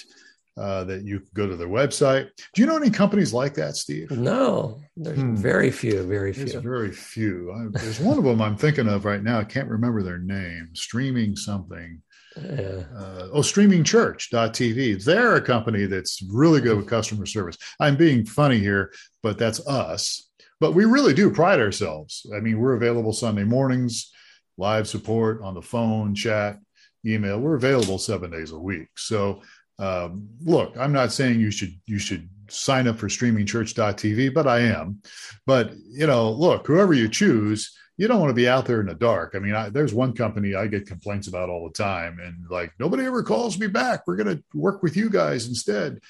uh, 0.57 0.85
that 0.85 1.03
you 1.03 1.21
go 1.35 1.47
to 1.47 1.57
their 1.57 1.69
website. 1.69 2.29
Do 2.55 2.63
you 2.63 2.67
know 2.67 2.77
any 2.77 2.91
companies 2.91 3.33
like 3.33 3.55
that, 3.55 3.77
Steve? 3.77 4.11
No, 4.11 4.81
there's 4.97 5.21
hmm. 5.21 5.35
very 5.35 5.71
few, 5.71 6.05
very 6.05 6.33
few. 6.33 6.45
There's 6.45 6.63
very 6.63 6.93
few. 6.93 7.53
I, 7.53 7.79
there's 7.79 8.01
one 8.01 8.19
of 8.19 8.25
them 8.25 8.41
I'm 8.41 8.57
thinking 8.57 8.89
of 8.89 9.05
right 9.05 9.23
now. 9.23 9.41
I 9.41 9.45
can't 9.45 9.69
remember 9.69 10.03
their 10.03 10.19
name. 10.19 10.71
Streaming 10.75 11.37
something. 11.37 12.01
Yeah. 12.37 12.85
Uh, 12.97 13.29
oh, 13.33 13.41
streamingchurch.tv. 13.41 15.05
They're 15.05 15.37
a 15.37 15.41
company 15.41 15.87
that's 15.87 16.23
really 16.23 16.61
good 16.61 16.77
with 16.77 16.89
customer 16.89 17.27
service. 17.27 17.57
I'm 17.79 17.97
being 17.97 18.27
funny 18.27 18.59
here, 18.59 18.93
but 19.23 19.39
that's 19.39 19.65
us. 19.67 20.31
But 20.61 20.73
we 20.73 20.85
really 20.85 21.15
do 21.15 21.31
pride 21.31 21.61
ourselves. 21.61 22.27
I 22.35 22.41
mean, 22.41 22.59
we're 22.59 22.75
available 22.75 23.13
Sunday 23.13 23.45
mornings, 23.45 24.13
live 24.57 24.89
support 24.89 25.43
on 25.43 25.55
the 25.55 25.63
phone, 25.63 26.15
chat, 26.15 26.59
email. 27.05 27.41
We're 27.41 27.57
available 27.57 27.99
seven 27.99 28.31
days 28.31 28.53
a 28.53 28.59
week. 28.59 28.89
So 28.97 29.43
um, 29.79 30.29
look, 30.43 30.77
I'm 30.79 30.93
not 30.93 31.13
saying 31.13 31.41
you 31.41 31.51
should 31.51 31.75
you 31.87 31.99
should 31.99 32.29
sign 32.49 32.87
up 32.87 32.99
for 32.99 33.09
streamingchurch.tv, 33.09 34.33
but 34.33 34.47
I 34.47 34.61
am. 34.61 35.01
But 35.47 35.73
you 35.91 36.07
know, 36.07 36.31
look, 36.31 36.67
whoever 36.67 36.95
you 36.95 37.09
choose, 37.09 37.77
you 37.97 38.07
don't 38.07 38.21
want 38.21 38.31
to 38.31 38.35
be 38.35 38.49
out 38.49 38.67
there 38.67 38.81
in 38.81 38.87
the 38.87 38.95
dark. 38.95 39.35
I 39.35 39.39
mean, 39.39 39.55
I, 39.55 39.69
there's 39.71 39.95
one 39.95 40.13
company 40.15 40.55
I 40.55 40.67
get 40.67 40.87
complaints 40.87 41.29
about 41.29 41.49
all 41.49 41.67
the 41.67 41.75
time, 41.75 42.19
and 42.21 42.37
like 42.51 42.73
nobody 42.79 43.05
ever 43.05 43.23
calls 43.23 43.59
me 43.59 43.67
back. 43.67 44.07
We're 44.07 44.17
going 44.17 44.37
to 44.37 44.45
work 44.55 44.83
with 44.83 44.97
you 44.97 45.11
guys 45.11 45.49
instead. 45.49 46.01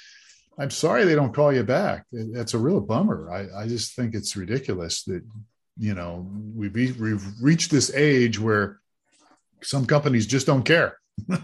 I'm 0.58 0.70
sorry 0.70 1.04
they 1.04 1.14
don't 1.14 1.34
call 1.34 1.52
you 1.52 1.64
back. 1.64 2.04
That's 2.12 2.54
a 2.54 2.58
real 2.58 2.80
bummer. 2.80 3.30
I, 3.30 3.62
I 3.62 3.68
just 3.68 3.94
think 3.94 4.14
it's 4.14 4.36
ridiculous 4.36 5.02
that 5.04 5.22
you 5.76 5.94
know 5.94 6.28
we've 6.54 6.74
we've 7.00 7.24
reached 7.42 7.70
this 7.70 7.92
age 7.94 8.38
where 8.38 8.80
some 9.62 9.86
companies 9.86 10.26
just 10.26 10.46
don't 10.46 10.64
care. 10.64 10.98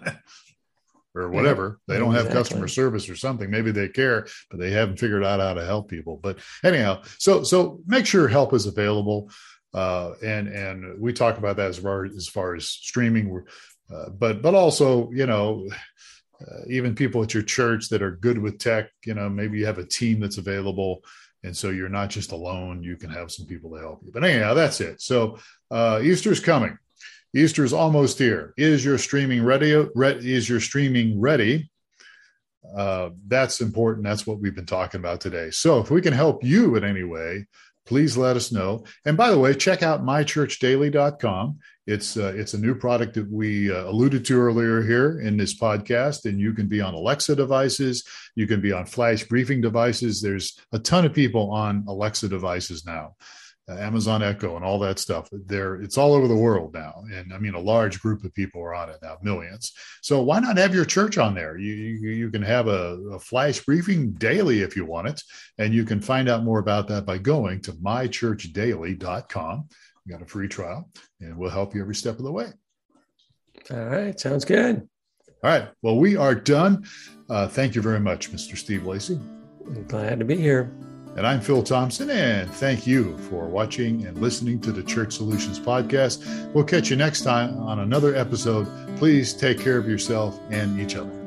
or 1.14 1.28
whatever. 1.28 1.78
Yeah, 1.86 1.94
they 1.94 1.98
don't 1.98 2.14
exactly. 2.14 2.34
have 2.34 2.38
customer 2.38 2.68
service 2.68 3.08
or 3.08 3.16
something. 3.16 3.50
Maybe 3.50 3.70
they 3.70 3.88
care, 3.88 4.26
but 4.50 4.60
they 4.60 4.70
haven't 4.70 4.98
figured 4.98 5.24
out 5.24 5.40
how 5.40 5.54
to 5.54 5.64
help 5.64 5.88
people. 5.88 6.16
But 6.16 6.38
anyhow, 6.64 7.02
so 7.18 7.42
so 7.42 7.80
make 7.86 8.06
sure 8.06 8.28
help 8.28 8.54
is 8.54 8.66
available. 8.66 9.30
Uh, 9.72 10.12
and 10.22 10.48
and 10.48 11.00
we 11.00 11.12
talk 11.12 11.38
about 11.38 11.56
that 11.56 11.70
as 11.70 11.78
far 11.78 12.04
as 12.04 12.28
far 12.28 12.54
as 12.54 12.68
streaming, 12.68 13.44
uh, 13.92 14.10
but 14.10 14.42
but 14.42 14.54
also 14.54 15.10
you 15.12 15.26
know. 15.26 15.68
Uh, 16.40 16.60
even 16.68 16.94
people 16.94 17.22
at 17.22 17.34
your 17.34 17.42
church 17.42 17.88
that 17.88 18.02
are 18.02 18.12
good 18.12 18.38
with 18.38 18.58
tech, 18.58 18.88
you 19.04 19.14
know, 19.14 19.28
maybe 19.28 19.58
you 19.58 19.66
have 19.66 19.78
a 19.78 19.84
team 19.86 20.20
that's 20.20 20.38
available, 20.38 21.02
and 21.42 21.56
so 21.56 21.70
you're 21.70 21.88
not 21.88 22.10
just 22.10 22.32
alone. 22.32 22.82
You 22.82 22.96
can 22.96 23.10
have 23.10 23.30
some 23.30 23.46
people 23.46 23.70
to 23.70 23.80
help 23.80 24.00
you. 24.04 24.12
But 24.12 24.24
anyhow, 24.24 24.54
that's 24.54 24.80
it. 24.80 25.00
So 25.00 25.38
uh, 25.70 26.00
Easter's 26.02 26.40
coming. 26.40 26.78
easter's 27.34 27.72
almost 27.72 28.18
here. 28.18 28.54
Is 28.56 28.84
your 28.84 28.98
streaming 28.98 29.44
ready? 29.44 29.72
Is 29.72 30.48
your 30.48 30.60
streaming 30.60 31.20
ready? 31.20 31.70
Uh, 32.76 33.10
that's 33.26 33.60
important. 33.60 34.04
That's 34.04 34.26
what 34.26 34.40
we've 34.40 34.54
been 34.54 34.66
talking 34.66 35.00
about 35.00 35.20
today. 35.20 35.50
So 35.50 35.80
if 35.80 35.90
we 35.90 36.00
can 36.00 36.12
help 36.12 36.44
you 36.44 36.76
in 36.76 36.84
any 36.84 37.04
way, 37.04 37.46
please 37.86 38.16
let 38.16 38.36
us 38.36 38.52
know. 38.52 38.84
And 39.04 39.16
by 39.16 39.30
the 39.30 39.38
way, 39.38 39.54
check 39.54 39.82
out 39.82 40.04
mychurchdaily.com. 40.04 41.58
It's 41.90 42.16
uh, 42.16 42.32
it's 42.36 42.54
a 42.54 42.58
new 42.58 42.76
product 42.76 43.14
that 43.14 43.28
we 43.28 43.68
uh, 43.68 43.90
alluded 43.90 44.24
to 44.26 44.40
earlier 44.40 44.80
here 44.80 45.20
in 45.20 45.36
this 45.36 45.58
podcast, 45.58 46.24
and 46.24 46.38
you 46.38 46.52
can 46.52 46.68
be 46.68 46.80
on 46.80 46.94
Alexa 46.94 47.34
devices, 47.34 48.04
you 48.36 48.46
can 48.46 48.60
be 48.60 48.70
on 48.70 48.86
flash 48.86 49.24
briefing 49.24 49.60
devices. 49.60 50.22
There's 50.22 50.56
a 50.70 50.78
ton 50.78 51.04
of 51.04 51.12
people 51.12 51.50
on 51.50 51.84
Alexa 51.88 52.28
devices 52.28 52.86
now. 52.86 53.16
Uh, 53.68 53.74
Amazon 53.74 54.22
Echo 54.22 54.54
and 54.54 54.64
all 54.64 54.78
that 54.78 55.00
stuff. 55.00 55.28
There, 55.32 55.82
it's 55.82 55.98
all 55.98 56.14
over 56.14 56.28
the 56.28 56.36
world 56.36 56.74
now, 56.74 57.02
and 57.12 57.34
I 57.34 57.38
mean, 57.38 57.54
a 57.54 57.60
large 57.60 58.00
group 58.00 58.22
of 58.22 58.32
people 58.34 58.62
are 58.62 58.74
on 58.74 58.88
it 58.90 58.98
now, 59.02 59.18
millions. 59.20 59.72
So 60.00 60.22
why 60.22 60.38
not 60.38 60.58
have 60.58 60.74
your 60.74 60.84
church 60.84 61.18
on 61.18 61.34
there? 61.34 61.58
You 61.58 61.74
you, 61.74 62.10
you 62.10 62.30
can 62.30 62.42
have 62.42 62.68
a, 62.68 63.00
a, 63.14 63.18
flash 63.18 63.58
briefing 63.64 64.12
daily 64.12 64.60
if 64.62 64.76
you 64.76 64.84
want 64.84 65.08
it, 65.08 65.20
and 65.58 65.74
you 65.74 65.84
can 65.84 66.00
find 66.00 66.28
out 66.28 66.44
more 66.44 66.60
about 66.60 66.86
that 66.86 67.04
by 67.04 67.18
going 67.18 67.62
to 67.62 67.72
mychurchdaily.com. 67.72 69.68
You 70.04 70.12
got 70.12 70.22
a 70.22 70.26
free 70.26 70.48
trial, 70.48 70.90
and 71.20 71.36
we'll 71.36 71.50
help 71.50 71.74
you 71.74 71.80
every 71.80 71.94
step 71.94 72.18
of 72.18 72.24
the 72.24 72.32
way. 72.32 72.48
All 73.70 73.84
right, 73.84 74.18
sounds 74.18 74.44
good. 74.44 74.88
All 75.42 75.50
right, 75.50 75.68
well, 75.82 75.96
we 75.96 76.16
are 76.16 76.34
done. 76.34 76.86
Uh, 77.28 77.48
thank 77.48 77.74
you 77.74 77.82
very 77.82 78.00
much, 78.00 78.32
Mr. 78.32 78.56
Steve 78.56 78.86
Lacey. 78.86 79.18
glad 79.88 80.18
to 80.18 80.24
be 80.24 80.36
here. 80.36 80.72
And 81.16 81.26
I'm 81.26 81.40
Phil 81.40 81.62
Thompson, 81.62 82.08
and 82.10 82.50
thank 82.50 82.86
you 82.86 83.18
for 83.18 83.46
watching 83.46 84.06
and 84.06 84.18
listening 84.20 84.60
to 84.60 84.72
the 84.72 84.82
Church 84.82 85.14
Solutions 85.14 85.58
Podcast. 85.58 86.52
We'll 86.54 86.64
catch 86.64 86.88
you 86.88 86.96
next 86.96 87.22
time 87.22 87.58
on 87.58 87.80
another 87.80 88.14
episode. 88.14 88.66
Please 88.96 89.34
take 89.34 89.58
care 89.58 89.76
of 89.76 89.88
yourself 89.88 90.38
and 90.50 90.80
each 90.80 90.94
other. 90.94 91.19